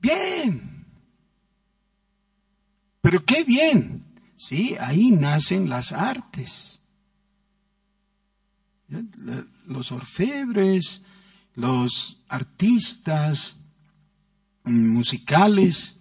bien. 0.00 0.86
Pero 3.00 3.24
qué 3.24 3.44
bien. 3.44 4.04
Sí, 4.36 4.76
ahí 4.78 5.10
nacen 5.10 5.68
las 5.68 5.92
artes. 5.92 6.80
Los 9.66 9.90
orfebres, 9.90 11.02
los 11.54 12.20
artistas 12.28 13.56
musicales, 14.64 15.96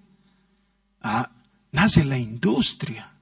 ah, 1.02 1.32
nace 1.72 2.06
la 2.06 2.20
industria 2.20 3.14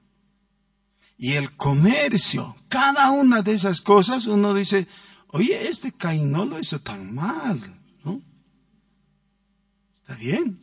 y 1.16 1.32
el 1.32 1.56
comercio. 1.56 2.56
Cada 2.68 3.10
una 3.10 3.42
de 3.42 3.52
esas 3.52 3.80
cosas 3.80 4.26
uno 4.26 4.54
dice, 4.54 4.88
Oye, 5.32 5.68
este 5.68 5.92
Caín 5.92 6.30
no 6.30 6.44
lo 6.44 6.60
hizo 6.60 6.80
tan 6.80 7.14
mal, 7.14 7.58
¿no? 8.04 8.20
Está 9.94 10.14
bien. 10.14 10.60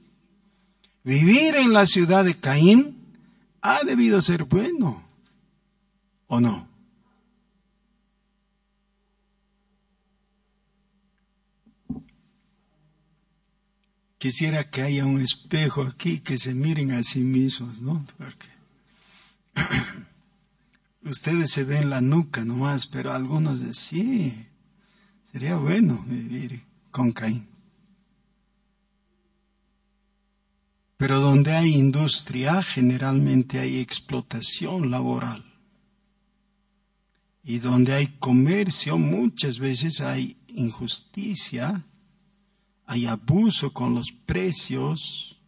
Vivir 1.03 1.55
en 1.55 1.73
la 1.73 1.87
ciudad 1.87 2.23
de 2.23 2.39
Caín 2.39 3.17
ha 3.61 3.83
debido 3.83 4.21
ser 4.21 4.43
bueno, 4.43 5.03
¿o 6.27 6.39
no? 6.39 6.67
Quisiera 14.19 14.69
que 14.69 14.83
haya 14.83 15.05
un 15.05 15.21
espejo 15.21 15.81
aquí 15.81 16.19
que 16.19 16.37
se 16.37 16.53
miren 16.53 16.91
a 16.91 17.01
sí 17.01 17.21
mismos, 17.21 17.81
¿no? 17.81 18.05
Porque 18.17 18.47
ustedes 21.09 21.51
se 21.51 21.63
ven 21.63 21.89
la 21.89 22.01
nuca 22.01 22.45
nomás, 22.45 22.85
pero 22.85 23.11
algunos 23.11 23.61
dicen, 23.61 23.73
sí, 23.73 24.48
sería 25.31 25.55
bueno 25.57 26.03
vivir 26.07 26.63
con 26.91 27.11
Caín. 27.11 27.47
Pero 30.97 31.21
donde 31.21 31.53
hay 31.53 31.75
industria, 31.75 32.61
generalmente 32.61 33.59
hay 33.59 33.79
explotación 33.79 34.91
laboral. 34.91 35.45
Y 37.43 37.59
donde 37.59 37.93
hay 37.93 38.07
comercio, 38.19 38.97
muchas 38.97 39.59
veces 39.59 40.01
hay 40.01 40.37
injusticia, 40.47 41.85
hay 42.85 43.05
abuso 43.05 43.71
con 43.71 43.95
los 43.95 44.11
precios, 44.11 45.39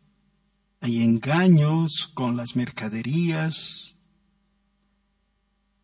hay 0.79 1.03
engaños 1.03 2.09
con 2.13 2.37
las 2.37 2.55
mercaderías. 2.55 3.90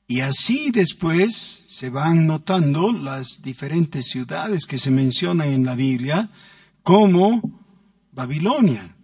Y 0.07 0.21
así 0.21 0.71
después 0.71 1.65
se 1.67 1.89
van 1.89 2.27
notando 2.27 2.93
las 2.93 3.41
diferentes 3.41 4.07
ciudades 4.07 4.65
que 4.65 4.79
se 4.79 4.89
mencionan 4.89 5.49
en 5.49 5.65
la 5.65 5.75
Biblia 5.75 6.29
como 6.81 7.41
Babilonia. 8.13 8.95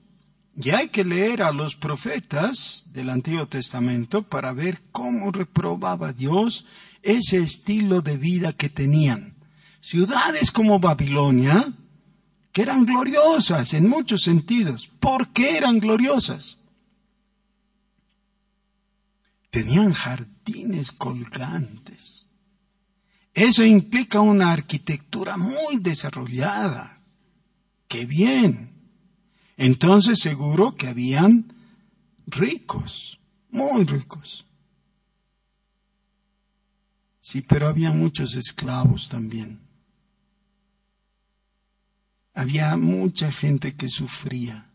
Y 0.55 0.69
hay 0.69 0.87
que 0.87 1.03
leer 1.03 1.43
a 1.43 1.51
los 1.51 1.75
profetas 1.75 2.85
del 2.93 3.09
Antiguo 3.09 3.47
Testamento 3.47 4.23
para 4.23 4.53
ver 4.53 4.79
cómo 4.93 5.29
reprobaba 5.31 6.13
Dios 6.13 6.65
ese 7.01 7.39
estilo 7.39 8.01
de 8.01 8.15
vida 8.15 8.53
que 8.53 8.69
tenían. 8.69 9.35
Ciudades 9.81 10.51
como 10.51 10.79
Babilonia, 10.79 11.73
que 12.53 12.61
eran 12.61 12.85
gloriosas 12.85 13.73
en 13.73 13.89
muchos 13.89 14.21
sentidos. 14.21 14.89
¿Por 15.01 15.33
qué 15.33 15.57
eran 15.57 15.79
gloriosas? 15.79 16.59
Tenían 19.53 19.93
jardines 19.93 20.91
colgantes. 20.91 22.25
Eso 23.35 23.63
implica 23.63 24.19
una 24.19 24.51
arquitectura 24.51 25.37
muy 25.37 25.77
desarrollada. 25.79 27.03
¡Qué 27.87 28.07
bien! 28.07 28.73
Entonces 29.55 30.17
seguro 30.21 30.75
que 30.75 30.87
habían 30.87 31.53
ricos, 32.25 33.19
muy 33.51 33.83
ricos. 33.83 34.47
Sí, 37.19 37.43
pero 37.43 37.67
había 37.67 37.91
muchos 37.91 38.35
esclavos 38.35 39.07
también. 39.07 39.59
Había 42.33 42.75
mucha 42.75 43.31
gente 43.31 43.75
que 43.75 43.87
sufría. 43.87 44.71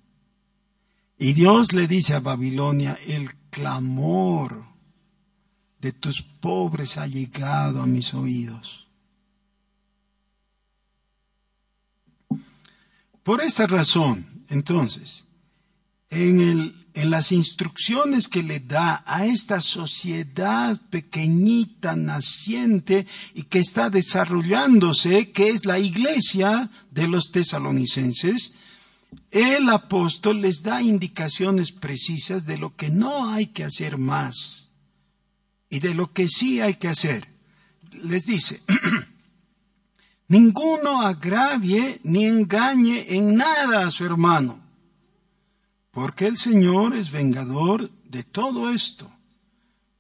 Y 1.19 1.33
Dios 1.33 1.73
le 1.73 1.89
dice 1.89 2.15
a 2.15 2.21
Babilonia, 2.21 2.97
el 3.09 3.35
clamor 3.51 4.68
de 5.81 5.93
tus 5.93 6.23
pobres 6.23 6.99
ha 6.99 7.07
llegado 7.07 7.83
a 7.83 7.87
mis 7.87 8.15
oídos. 8.15 8.87
Por 13.23 13.43
esta 13.43 13.67
razón, 13.67 14.45
entonces, 14.49 15.25
en, 16.09 16.41
el, 16.41 16.87
en 16.95 17.11
las 17.11 17.31
instrucciones 17.31 18.29
que 18.29 18.43
le 18.43 18.59
da 18.61 19.05
a 19.07 19.27
esta 19.27 19.61
sociedad 19.61 20.81
pequeñita, 20.89 21.95
naciente 21.95 23.07
y 23.35 23.43
que 23.43 23.59
está 23.59 23.91
desarrollándose, 23.91 25.31
que 25.31 25.51
es 25.51 25.67
la 25.67 25.79
iglesia 25.79 26.71
de 26.91 27.07
los 27.07 27.31
tesalonicenses, 27.31 28.55
el 29.31 29.69
apóstol 29.69 30.41
les 30.41 30.63
da 30.63 30.83
indicaciones 30.83 31.71
precisas 31.71 32.47
de 32.47 32.57
lo 32.57 32.75
que 32.75 32.89
no 32.89 33.31
hay 33.31 33.49
que 33.49 33.65
hacer 33.65 33.99
más 33.99 34.68
y 35.71 35.81
de 35.81 35.95
lo 35.95 36.13
que 36.13 36.29
sí 36.29 36.61
hay 36.61 36.75
que 36.75 36.89
hacer. 36.89 37.27
Les 38.03 38.27
dice, 38.27 38.63
Ninguno 40.29 41.01
agravie 41.01 42.01
ni 42.05 42.27
engañe 42.27 43.17
en 43.17 43.37
nada 43.37 43.87
a 43.87 43.91
su 43.91 44.05
hermano, 44.05 44.61
porque 45.91 46.27
el 46.27 46.37
Señor 46.37 46.95
es 46.95 47.11
vengador 47.11 47.91
de 48.05 48.25
todo 48.25 48.71
esto, 48.71 49.11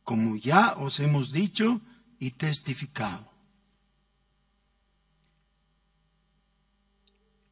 como 0.05 0.37
ya 0.37 0.75
os 0.75 1.01
hemos 1.01 1.33
dicho 1.33 1.81
y 2.19 2.33
testificado. 2.33 3.27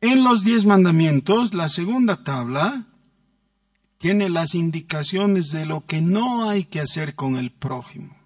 En 0.03 0.23
los 0.23 0.45
diez 0.45 0.67
mandamientos, 0.67 1.55
la 1.55 1.71
segunda 1.71 2.23
tabla 2.23 2.85
tiene 3.99 4.29
las 4.29 4.55
indicaciones 4.55 5.51
de 5.51 5.67
lo 5.67 5.85
que 5.87 6.01
no 6.01 6.49
hay 6.49 6.65
que 6.65 6.81
hacer 6.81 7.15
con 7.15 7.37
el 7.37 7.51
prójimo. 7.51 8.17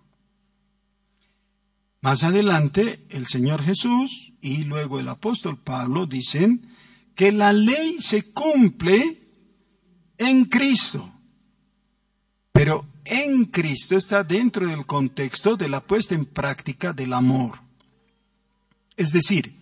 Más 2.01 2.25
adelante, 2.25 3.05
el 3.11 3.27
Señor 3.27 3.63
Jesús 3.63 4.33
y 4.41 4.65
luego 4.65 4.99
el 4.99 5.09
apóstol 5.09 5.59
Pablo 5.59 6.07
dicen 6.07 6.67
que 7.15 7.31
la 7.31 7.53
ley 7.53 8.01
se 8.01 8.33
cumple 8.33 9.21
en 10.17 10.47
Cristo. 10.47 11.13
Pero 12.53 12.87
en 13.05 13.47
Cristo 13.47 13.97
está 13.97 14.25
dentro 14.25 14.67
del 14.67 14.87
contexto 14.87 15.57
de 15.57 15.69
la 15.69 15.81
puesta 15.81 16.15
en 16.15 16.25
práctica 16.25 16.93
del 16.93 17.13
amor. 17.13 17.61
Es 18.97 19.13
decir, 19.13 19.55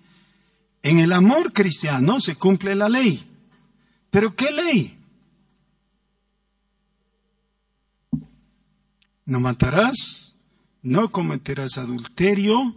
en 0.82 0.98
el 0.98 1.12
amor 1.12 1.52
cristiano 1.52 2.20
se 2.20 2.36
cumple 2.36 2.74
la 2.74 2.88
ley. 2.88 3.24
¿Pero 4.10 4.34
qué 4.34 4.50
ley? 4.50 4.97
No 9.28 9.40
matarás, 9.40 10.36
no 10.80 11.12
cometerás 11.12 11.76
adulterio, 11.76 12.74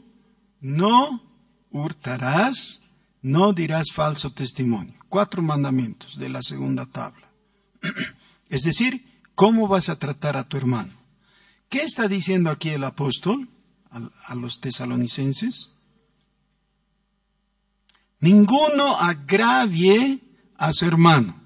no 0.60 1.24
hurtarás, 1.72 2.82
no 3.22 3.54
dirás 3.54 3.94
falso 3.94 4.34
testimonio. 4.34 4.94
Cuatro 5.08 5.42
mandamientos 5.42 6.18
de 6.20 6.28
la 6.28 6.42
segunda 6.42 6.86
tabla. 6.86 7.32
Es 8.50 8.64
decir, 8.64 9.02
¿cómo 9.34 9.70
vas 9.70 9.88
a 9.88 9.98
tratar 9.98 10.36
a 10.36 10.44
tu 10.44 10.58
hermano? 10.58 10.92
¿Qué 11.70 11.84
está 11.84 12.10
diciendo 12.10 12.50
aquí 12.50 12.68
el 12.68 12.84
apóstol 12.84 13.48
a, 13.90 14.36
los 14.36 14.60
tesalonicenses? 14.60 15.70
Ninguno 18.20 19.00
agravie 19.00 20.20
a 20.58 20.74
su 20.74 20.86
hermano. 20.86 21.42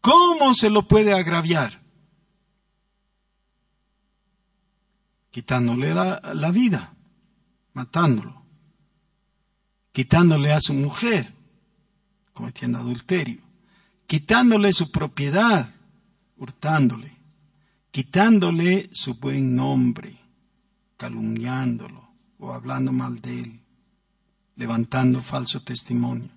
¿Cómo 0.00 0.54
se 0.54 0.70
lo 0.70 0.86
puede 0.86 1.12
agraviar? 1.12 1.83
Quitándole 5.34 5.92
la, 5.92 6.50
vida, 6.52 6.94
matándolo, 7.72 8.44
quitándole 9.90 10.52
a 10.52 10.60
su 10.60 10.72
mujer, 10.72 11.28
cometiendo 12.32 12.78
adulterio, 12.78 13.40
quitándole 14.06 14.72
su 14.72 14.92
propiedad, 14.92 15.68
hurtándole, 16.36 17.16
quitándole 17.90 18.88
su 18.92 19.16
buen 19.16 19.56
nombre, 19.56 20.20
calumniándolo 20.96 22.08
o 22.38 22.52
hablando 22.52 22.92
mal 22.92 23.18
de 23.20 23.40
él, 23.40 23.60
levantando 24.54 25.20
falso 25.20 25.64
testimonio. 25.64 26.30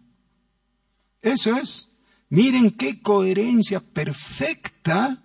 Eso 1.22 1.56
es. 1.56 1.92
Miren 2.30 2.72
qué 2.72 3.00
coherencia 3.00 3.80
perfecta 3.80 5.22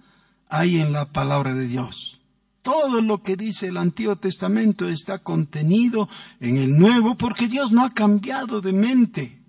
hay 0.50 0.78
en 0.78 0.92
la 0.92 1.10
palabra 1.10 1.54
de 1.54 1.66
Dios. 1.66 2.21
Todo 2.62 3.02
lo 3.02 3.22
que 3.22 3.36
dice 3.36 3.68
el 3.68 3.76
Antiguo 3.76 4.16
Testamento 4.16 4.88
está 4.88 5.18
contenido 5.18 6.08
en 6.38 6.56
el 6.56 6.78
Nuevo 6.78 7.16
porque 7.16 7.48
Dios 7.48 7.72
no 7.72 7.84
ha 7.84 7.90
cambiado 7.90 8.60
de 8.60 8.72
mente. 8.72 9.42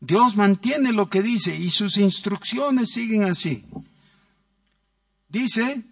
Dios 0.00 0.36
mantiene 0.36 0.92
lo 0.92 1.08
que 1.08 1.22
dice 1.22 1.54
y 1.54 1.70
sus 1.70 1.96
instrucciones 1.98 2.90
siguen 2.90 3.24
así. 3.24 3.64
Dice, 5.28 5.84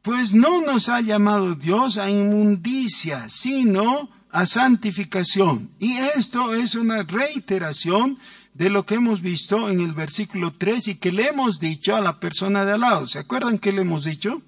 pues 0.00 0.32
no 0.32 0.62
nos 0.62 0.88
ha 0.88 1.02
llamado 1.02 1.54
Dios 1.56 1.98
a 1.98 2.08
inmundicia, 2.08 3.28
sino 3.28 4.08
a 4.30 4.46
santificación. 4.46 5.70
Y 5.78 5.96
esto 6.16 6.54
es 6.54 6.74
una 6.74 7.02
reiteración 7.02 8.18
de 8.54 8.70
lo 8.70 8.86
que 8.86 8.94
hemos 8.94 9.20
visto 9.20 9.68
en 9.68 9.80
el 9.80 9.92
versículo 9.92 10.54
3 10.54 10.88
y 10.88 10.94
que 10.94 11.12
le 11.12 11.28
hemos 11.28 11.60
dicho 11.60 11.96
a 11.96 12.00
la 12.00 12.18
persona 12.18 12.64
de 12.64 12.72
al 12.72 12.80
lado. 12.80 13.06
¿Se 13.06 13.18
acuerdan 13.18 13.58
qué 13.58 13.72
le 13.72 13.82
hemos 13.82 14.04
dicho? 14.04 14.42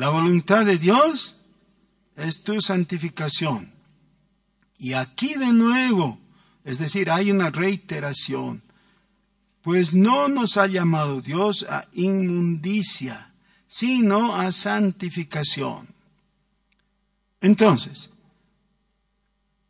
La 0.00 0.08
voluntad 0.08 0.64
de 0.64 0.78
Dios 0.78 1.36
es 2.16 2.42
tu 2.42 2.62
santificación. 2.62 3.70
Y 4.78 4.94
aquí 4.94 5.34
de 5.34 5.52
nuevo, 5.52 6.18
es 6.64 6.78
decir, 6.78 7.10
hay 7.10 7.30
una 7.30 7.50
reiteración, 7.50 8.62
pues 9.60 9.92
no 9.92 10.28
nos 10.28 10.56
ha 10.56 10.68
llamado 10.68 11.20
Dios 11.20 11.66
a 11.68 11.86
inmundicia, 11.92 13.34
sino 13.68 14.34
a 14.34 14.50
santificación. 14.52 15.86
Entonces, 17.42 18.08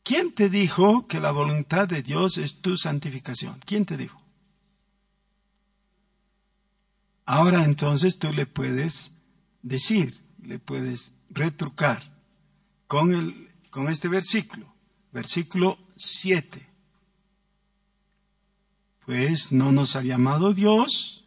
¿Quién 0.04 0.32
te 0.32 0.48
dijo 0.48 1.08
que 1.08 1.18
la 1.18 1.32
voluntad 1.32 1.88
de 1.88 2.02
Dios 2.02 2.38
es 2.38 2.60
tu 2.60 2.76
santificación? 2.76 3.60
¿Quién 3.64 3.84
te 3.84 3.96
dijo? 3.96 4.20
Ahora 7.26 7.64
entonces 7.64 8.18
tú 8.18 8.32
le 8.32 8.46
puedes 8.46 9.19
decir, 9.62 10.22
le 10.42 10.58
puedes 10.58 11.12
retrucar 11.30 12.02
con, 12.86 13.12
el, 13.14 13.48
con 13.70 13.88
este 13.88 14.08
versículo, 14.08 14.74
versículo 15.12 15.78
7. 15.96 16.66
Pues 19.04 19.52
no 19.52 19.72
nos 19.72 19.96
ha 19.96 20.02
llamado 20.02 20.52
Dios 20.52 21.26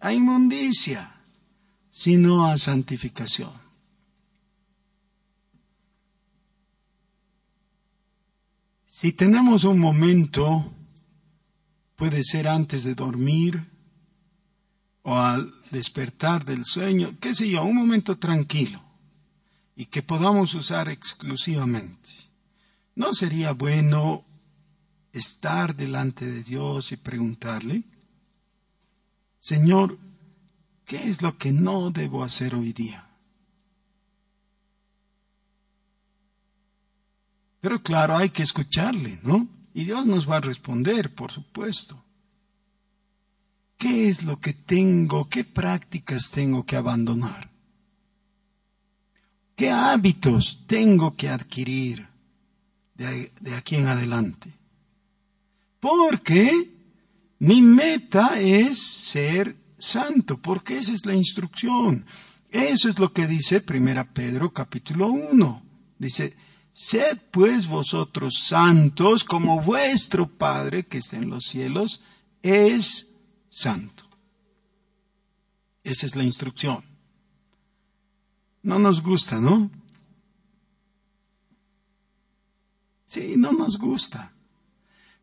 a 0.00 0.12
inmundicia, 0.12 1.14
sino 1.90 2.46
a 2.46 2.56
santificación. 2.58 3.52
Si 8.86 9.12
tenemos 9.12 9.62
un 9.64 9.78
momento, 9.78 10.64
puede 11.94 12.22
ser 12.24 12.48
antes 12.48 12.82
de 12.82 12.94
dormir 12.94 13.70
o 15.02 15.14
al 15.14 15.52
despertar 15.70 16.44
del 16.44 16.64
sueño, 16.64 17.16
qué 17.20 17.34
sé 17.34 17.48
yo, 17.48 17.64
un 17.64 17.76
momento 17.76 18.18
tranquilo 18.18 18.82
y 19.76 19.86
que 19.86 20.02
podamos 20.02 20.54
usar 20.54 20.88
exclusivamente. 20.88 22.10
¿No 22.94 23.14
sería 23.14 23.52
bueno 23.52 24.24
estar 25.12 25.76
delante 25.76 26.26
de 26.26 26.42
Dios 26.42 26.90
y 26.92 26.96
preguntarle, 26.96 27.84
Señor, 29.38 29.98
¿qué 30.84 31.08
es 31.08 31.22
lo 31.22 31.38
que 31.38 31.52
no 31.52 31.90
debo 31.90 32.24
hacer 32.24 32.54
hoy 32.54 32.72
día? 32.72 33.08
Pero 37.60 37.82
claro, 37.82 38.16
hay 38.16 38.30
que 38.30 38.42
escucharle, 38.42 39.20
¿no? 39.22 39.48
Y 39.74 39.84
Dios 39.84 40.06
nos 40.06 40.28
va 40.28 40.38
a 40.38 40.40
responder, 40.40 41.14
por 41.14 41.30
supuesto. 41.30 42.04
¿Qué 43.78 44.08
es 44.08 44.24
lo 44.24 44.40
que 44.40 44.52
tengo, 44.54 45.28
qué 45.28 45.44
prácticas 45.44 46.32
tengo 46.32 46.66
que 46.66 46.74
abandonar? 46.74 47.48
¿Qué 49.54 49.70
hábitos 49.70 50.64
tengo 50.66 51.14
que 51.14 51.28
adquirir 51.28 52.06
de, 52.96 53.30
aquí 53.56 53.76
en 53.76 53.86
adelante? 53.86 54.52
Porque 55.78 56.70
mi 57.38 57.62
meta 57.62 58.40
es 58.40 58.78
ser 58.78 59.56
santo, 59.78 60.38
porque 60.38 60.78
esa 60.78 60.92
es 60.92 61.06
la 61.06 61.14
instrucción. 61.14 62.04
Eso 62.50 62.88
es 62.88 62.98
lo 62.98 63.12
que 63.12 63.28
dice 63.28 63.60
Primera 63.60 64.12
Pedro 64.12 64.52
capítulo 64.52 65.06
1. 65.06 65.62
Dice, 65.98 66.34
Sed 66.72 67.18
pues 67.30 67.68
vosotros 67.68 68.40
santos 68.42 69.22
como 69.22 69.60
vuestro 69.60 70.26
Padre 70.26 70.86
que 70.86 70.98
está 70.98 71.16
en 71.16 71.30
los 71.30 71.44
cielos 71.44 72.02
es 72.42 73.07
santo. 73.58 74.04
Esa 75.82 76.06
es 76.06 76.16
la 76.16 76.24
instrucción. 76.24 76.84
No 78.62 78.78
nos 78.78 79.02
gusta, 79.02 79.40
¿no? 79.40 79.70
Sí, 83.06 83.34
no 83.36 83.52
nos 83.52 83.78
gusta. 83.78 84.32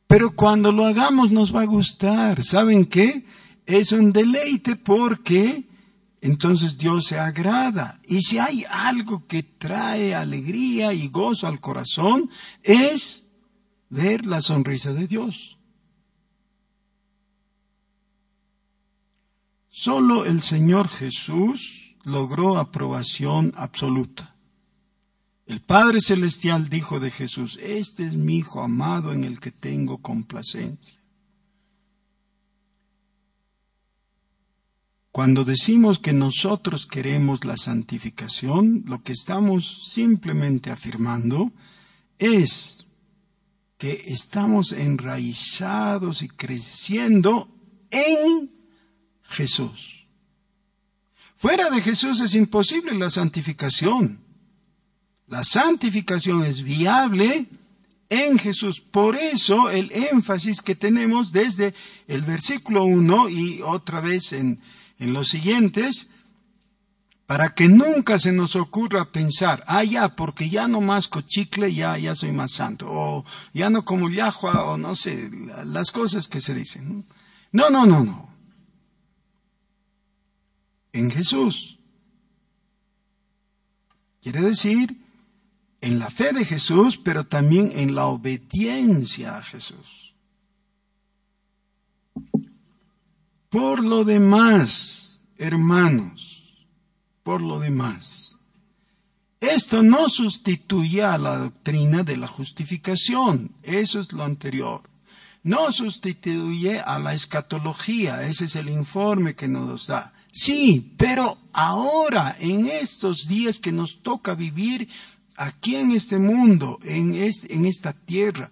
Pero 0.08 0.36
cuando 0.36 0.72
lo 0.72 0.86
hagamos 0.86 1.32
nos 1.32 1.56
va 1.56 1.62
a 1.62 1.66
gustar. 1.66 2.44
¿Saben 2.44 2.86
qué? 2.86 3.26
Es 3.66 3.92
un 3.92 4.12
deleite 4.12 4.76
porque 4.76 5.66
entonces 6.22 6.78
Dios 6.78 7.06
se 7.06 7.20
agrada. 7.20 8.00
Y 8.08 8.22
si 8.22 8.40
hay 8.40 8.66
algo 8.70 9.26
que 9.28 9.44
trae 9.44 10.16
alegría 10.16 10.94
y 10.94 11.08
gozo 11.10 11.48
al 11.48 11.60
corazón, 11.60 12.30
es 12.64 13.28
ver 13.90 14.26
la 14.26 14.42
sonrisa 14.42 14.94
de 14.94 15.08
Dios. 15.08 15.55
Solo 19.78 20.24
el 20.24 20.40
Señor 20.40 20.88
Jesús 20.88 21.98
logró 22.06 22.58
aprobación 22.58 23.52
absoluta. 23.58 24.34
El 25.46 25.60
Padre 25.60 26.00
Celestial 26.00 26.70
dijo 26.70 27.02
de 27.02 27.12
Jesús, 27.12 27.60
este 27.62 28.08
es 28.08 28.16
mi 28.16 28.38
Hijo 28.38 28.62
amado 28.62 29.12
en 29.12 29.26
el 29.26 29.42
que 29.42 29.52
tengo 29.52 29.98
complacencia. 29.98 30.98
Cuando 35.12 35.44
decimos 35.44 36.00
que 36.00 36.14
nosotros 36.14 36.86
queremos 36.86 37.44
la 37.44 37.58
santificación, 37.58 38.84
lo 38.86 39.04
que 39.04 39.12
estamos 39.12 39.90
simplemente 39.92 40.72
afirmando 40.72 41.52
es 42.18 42.86
que 43.78 44.06
estamos 44.06 44.72
enraizados 44.72 46.24
y 46.24 46.30
creciendo 46.30 47.50
en 47.92 48.55
Jesús. 49.36 50.06
Fuera 51.38 51.70
de 51.70 51.82
Jesús 51.82 52.22
es 52.22 52.34
imposible 52.34 52.94
la 52.96 53.10
santificación. 53.10 54.20
La 55.28 55.44
santificación 55.44 56.44
es 56.46 56.64
viable 56.64 57.46
en 58.10 58.40
Jesús. 58.40 58.80
Por 58.80 59.16
eso 59.16 59.70
el 59.70 59.92
énfasis 59.92 60.62
que 60.62 60.76
tenemos 60.76 61.32
desde 61.32 61.74
el 62.08 62.22
versículo 62.22 62.86
1 62.86 63.30
y 63.30 63.62
otra 63.62 64.00
vez 64.02 64.34
en 64.34 64.60
en 65.00 65.14
los 65.14 65.30
siguientes, 65.30 66.10
para 67.26 67.56
que 67.56 67.68
nunca 67.68 68.20
se 68.20 68.32
nos 68.32 68.56
ocurra 68.56 69.12
pensar, 69.12 69.64
ah, 69.68 69.84
ya, 69.84 70.16
porque 70.16 70.50
ya 70.50 70.68
no 70.68 70.80
masco 70.80 71.22
chicle, 71.22 71.74
ya, 71.74 71.98
ya 71.98 72.16
soy 72.16 72.32
más 72.32 72.52
santo, 72.52 72.88
o 72.90 73.26
ya 73.54 73.70
no 73.70 73.84
como 73.84 74.10
yahua, 74.10 74.66
o 74.66 74.78
no 74.78 74.96
sé, 74.96 75.30
las 75.66 75.92
cosas 75.92 76.28
que 76.28 76.40
se 76.40 76.54
dicen. 76.54 77.06
No, 77.52 77.70
no, 77.70 77.86
no, 77.86 78.04
no. 78.04 78.35
En 80.96 81.12
Jesús. 81.12 81.78
Quiere 84.24 84.42
decir, 84.42 84.98
en 85.82 86.00
la 86.00 86.10
fe 86.10 86.32
de 86.32 86.46
Jesús, 86.46 86.98
pero 86.98 87.26
también 87.26 87.74
en 87.76 87.96
la 87.96 88.06
obediencia 88.06 89.38
a 89.38 89.44
Jesús. 89.44 90.14
Por 93.50 93.84
lo 93.84 94.06
demás, 94.06 95.20
hermanos, 95.38 96.66
por 97.24 97.42
lo 97.42 97.60
demás, 97.60 98.38
esto 99.42 99.84
no 99.84 100.08
sustituye 100.08 101.04
a 101.04 101.18
la 101.18 101.38
doctrina 101.38 102.04
de 102.04 102.16
la 102.16 102.28
justificación, 102.28 103.54
eso 103.64 104.00
es 104.00 104.14
lo 104.14 104.24
anterior. 104.24 104.90
No 105.44 105.74
sustituye 105.74 106.80
a 106.80 106.98
la 107.00 107.14
escatología, 107.14 108.26
ese 108.26 108.46
es 108.46 108.56
el 108.56 108.70
informe 108.70 109.36
que 109.36 109.50
nos 109.50 109.88
da. 109.88 110.15
Sí, 110.38 110.94
pero 110.98 111.38
ahora, 111.54 112.36
en 112.38 112.68
estos 112.68 113.26
días 113.26 113.58
que 113.58 113.72
nos 113.72 114.02
toca 114.02 114.36
vivir 114.36 114.90
aquí 115.38 115.78
en 115.78 115.94
este 115.94 116.20
mundo, 116.20 116.78
en, 116.84 117.16
en 117.16 117.66
esta 117.66 117.94
tierra, 117.94 118.52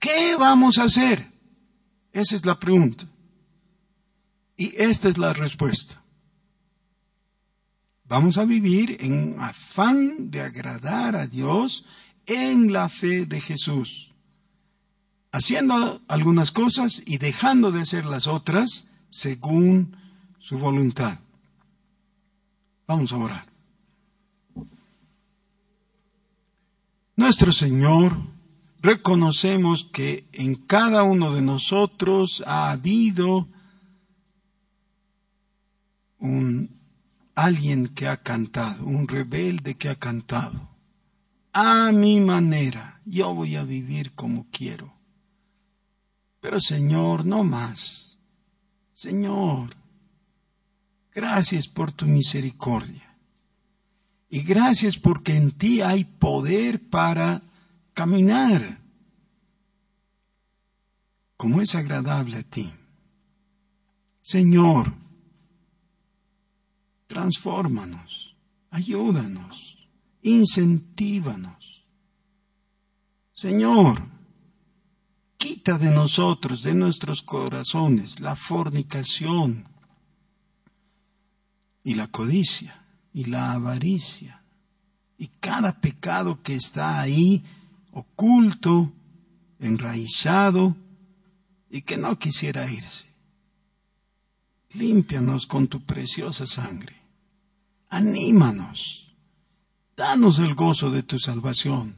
¿qué 0.00 0.34
vamos 0.34 0.76
a 0.78 0.84
hacer? 0.84 1.24
Esa 2.12 2.34
es 2.34 2.44
la 2.44 2.58
pregunta. 2.58 3.06
Y 4.56 4.74
esta 4.76 5.08
es 5.08 5.16
la 5.16 5.32
respuesta. 5.32 6.02
Vamos 8.06 8.36
a 8.36 8.44
vivir 8.44 8.96
en 8.98 9.36
afán 9.38 10.32
de 10.32 10.40
agradar 10.40 11.14
a 11.14 11.28
Dios 11.28 11.84
en 12.26 12.72
la 12.72 12.88
fe 12.88 13.24
de 13.24 13.40
Jesús, 13.40 14.12
haciendo 15.30 16.02
algunas 16.08 16.50
cosas 16.50 17.00
y 17.06 17.18
dejando 17.18 17.70
de 17.70 17.82
hacer 17.82 18.04
las 18.04 18.26
otras 18.26 18.90
según 19.10 20.02
su 20.44 20.58
voluntad. 20.58 21.18
Vamos 22.86 23.10
a 23.14 23.16
orar. 23.16 23.46
Nuestro 27.16 27.50
Señor, 27.50 28.14
reconocemos 28.82 29.84
que 29.84 30.28
en 30.32 30.56
cada 30.56 31.02
uno 31.02 31.32
de 31.32 31.40
nosotros 31.40 32.44
ha 32.46 32.70
habido 32.72 33.48
un 36.18 36.78
alguien 37.34 37.88
que 37.88 38.06
ha 38.06 38.18
cantado, 38.18 38.84
un 38.84 39.08
rebelde 39.08 39.76
que 39.76 39.88
ha 39.88 39.94
cantado. 39.94 40.68
A 41.54 41.90
mi 41.90 42.20
manera, 42.20 43.00
yo 43.06 43.34
voy 43.34 43.56
a 43.56 43.64
vivir 43.64 44.12
como 44.12 44.46
quiero. 44.50 44.92
Pero 46.42 46.60
Señor, 46.60 47.24
no 47.24 47.44
más. 47.44 48.18
Señor, 48.92 49.83
gracias 51.14 51.68
por 51.68 51.92
tu 51.92 52.06
misericordia. 52.06 53.16
Y 54.28 54.40
gracias 54.42 54.98
porque 54.98 55.36
en 55.36 55.52
ti 55.52 55.80
hay 55.80 56.04
poder 56.04 56.90
para 56.90 57.40
caminar 57.92 58.80
como 61.36 61.60
es 61.60 61.74
agradable 61.74 62.38
a 62.38 62.42
ti. 62.42 62.70
Señor, 64.20 64.92
transfórmanos, 67.06 68.36
ayúdanos, 68.70 69.88
incentívanos. 70.22 71.86
Señor, 73.34 74.02
quita 75.36 75.76
de 75.78 75.90
nosotros, 75.90 76.62
de 76.62 76.74
nuestros 76.74 77.22
corazones, 77.22 78.18
la 78.20 78.34
fornicación 78.34 79.73
y 81.84 81.94
la 81.94 82.08
codicia 82.08 82.84
y 83.12 83.26
la 83.26 83.52
avaricia 83.52 84.42
y 85.18 85.28
cada 85.40 85.80
pecado 85.80 86.42
que 86.42 86.56
está 86.56 87.00
ahí 87.00 87.44
oculto, 87.92 88.92
enraizado 89.60 90.76
y 91.70 91.82
que 91.82 91.96
no 91.96 92.18
quisiera 92.18 92.70
irse. 92.70 93.06
Límpianos 94.74 95.46
con 95.46 95.68
tu 95.68 95.82
preciosa 95.82 96.46
sangre. 96.46 96.96
Anímanos. 97.90 99.14
Danos 99.96 100.40
el 100.40 100.54
gozo 100.56 100.90
de 100.90 101.04
tu 101.04 101.18
salvación. 101.18 101.94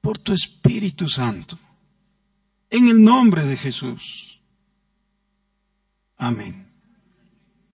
Por 0.00 0.18
tu 0.18 0.32
Espíritu 0.32 1.08
Santo. 1.08 1.58
En 2.70 2.86
el 2.86 3.02
nombre 3.02 3.44
de 3.44 3.56
Jesús. 3.56 4.40
Amén. 6.16 6.71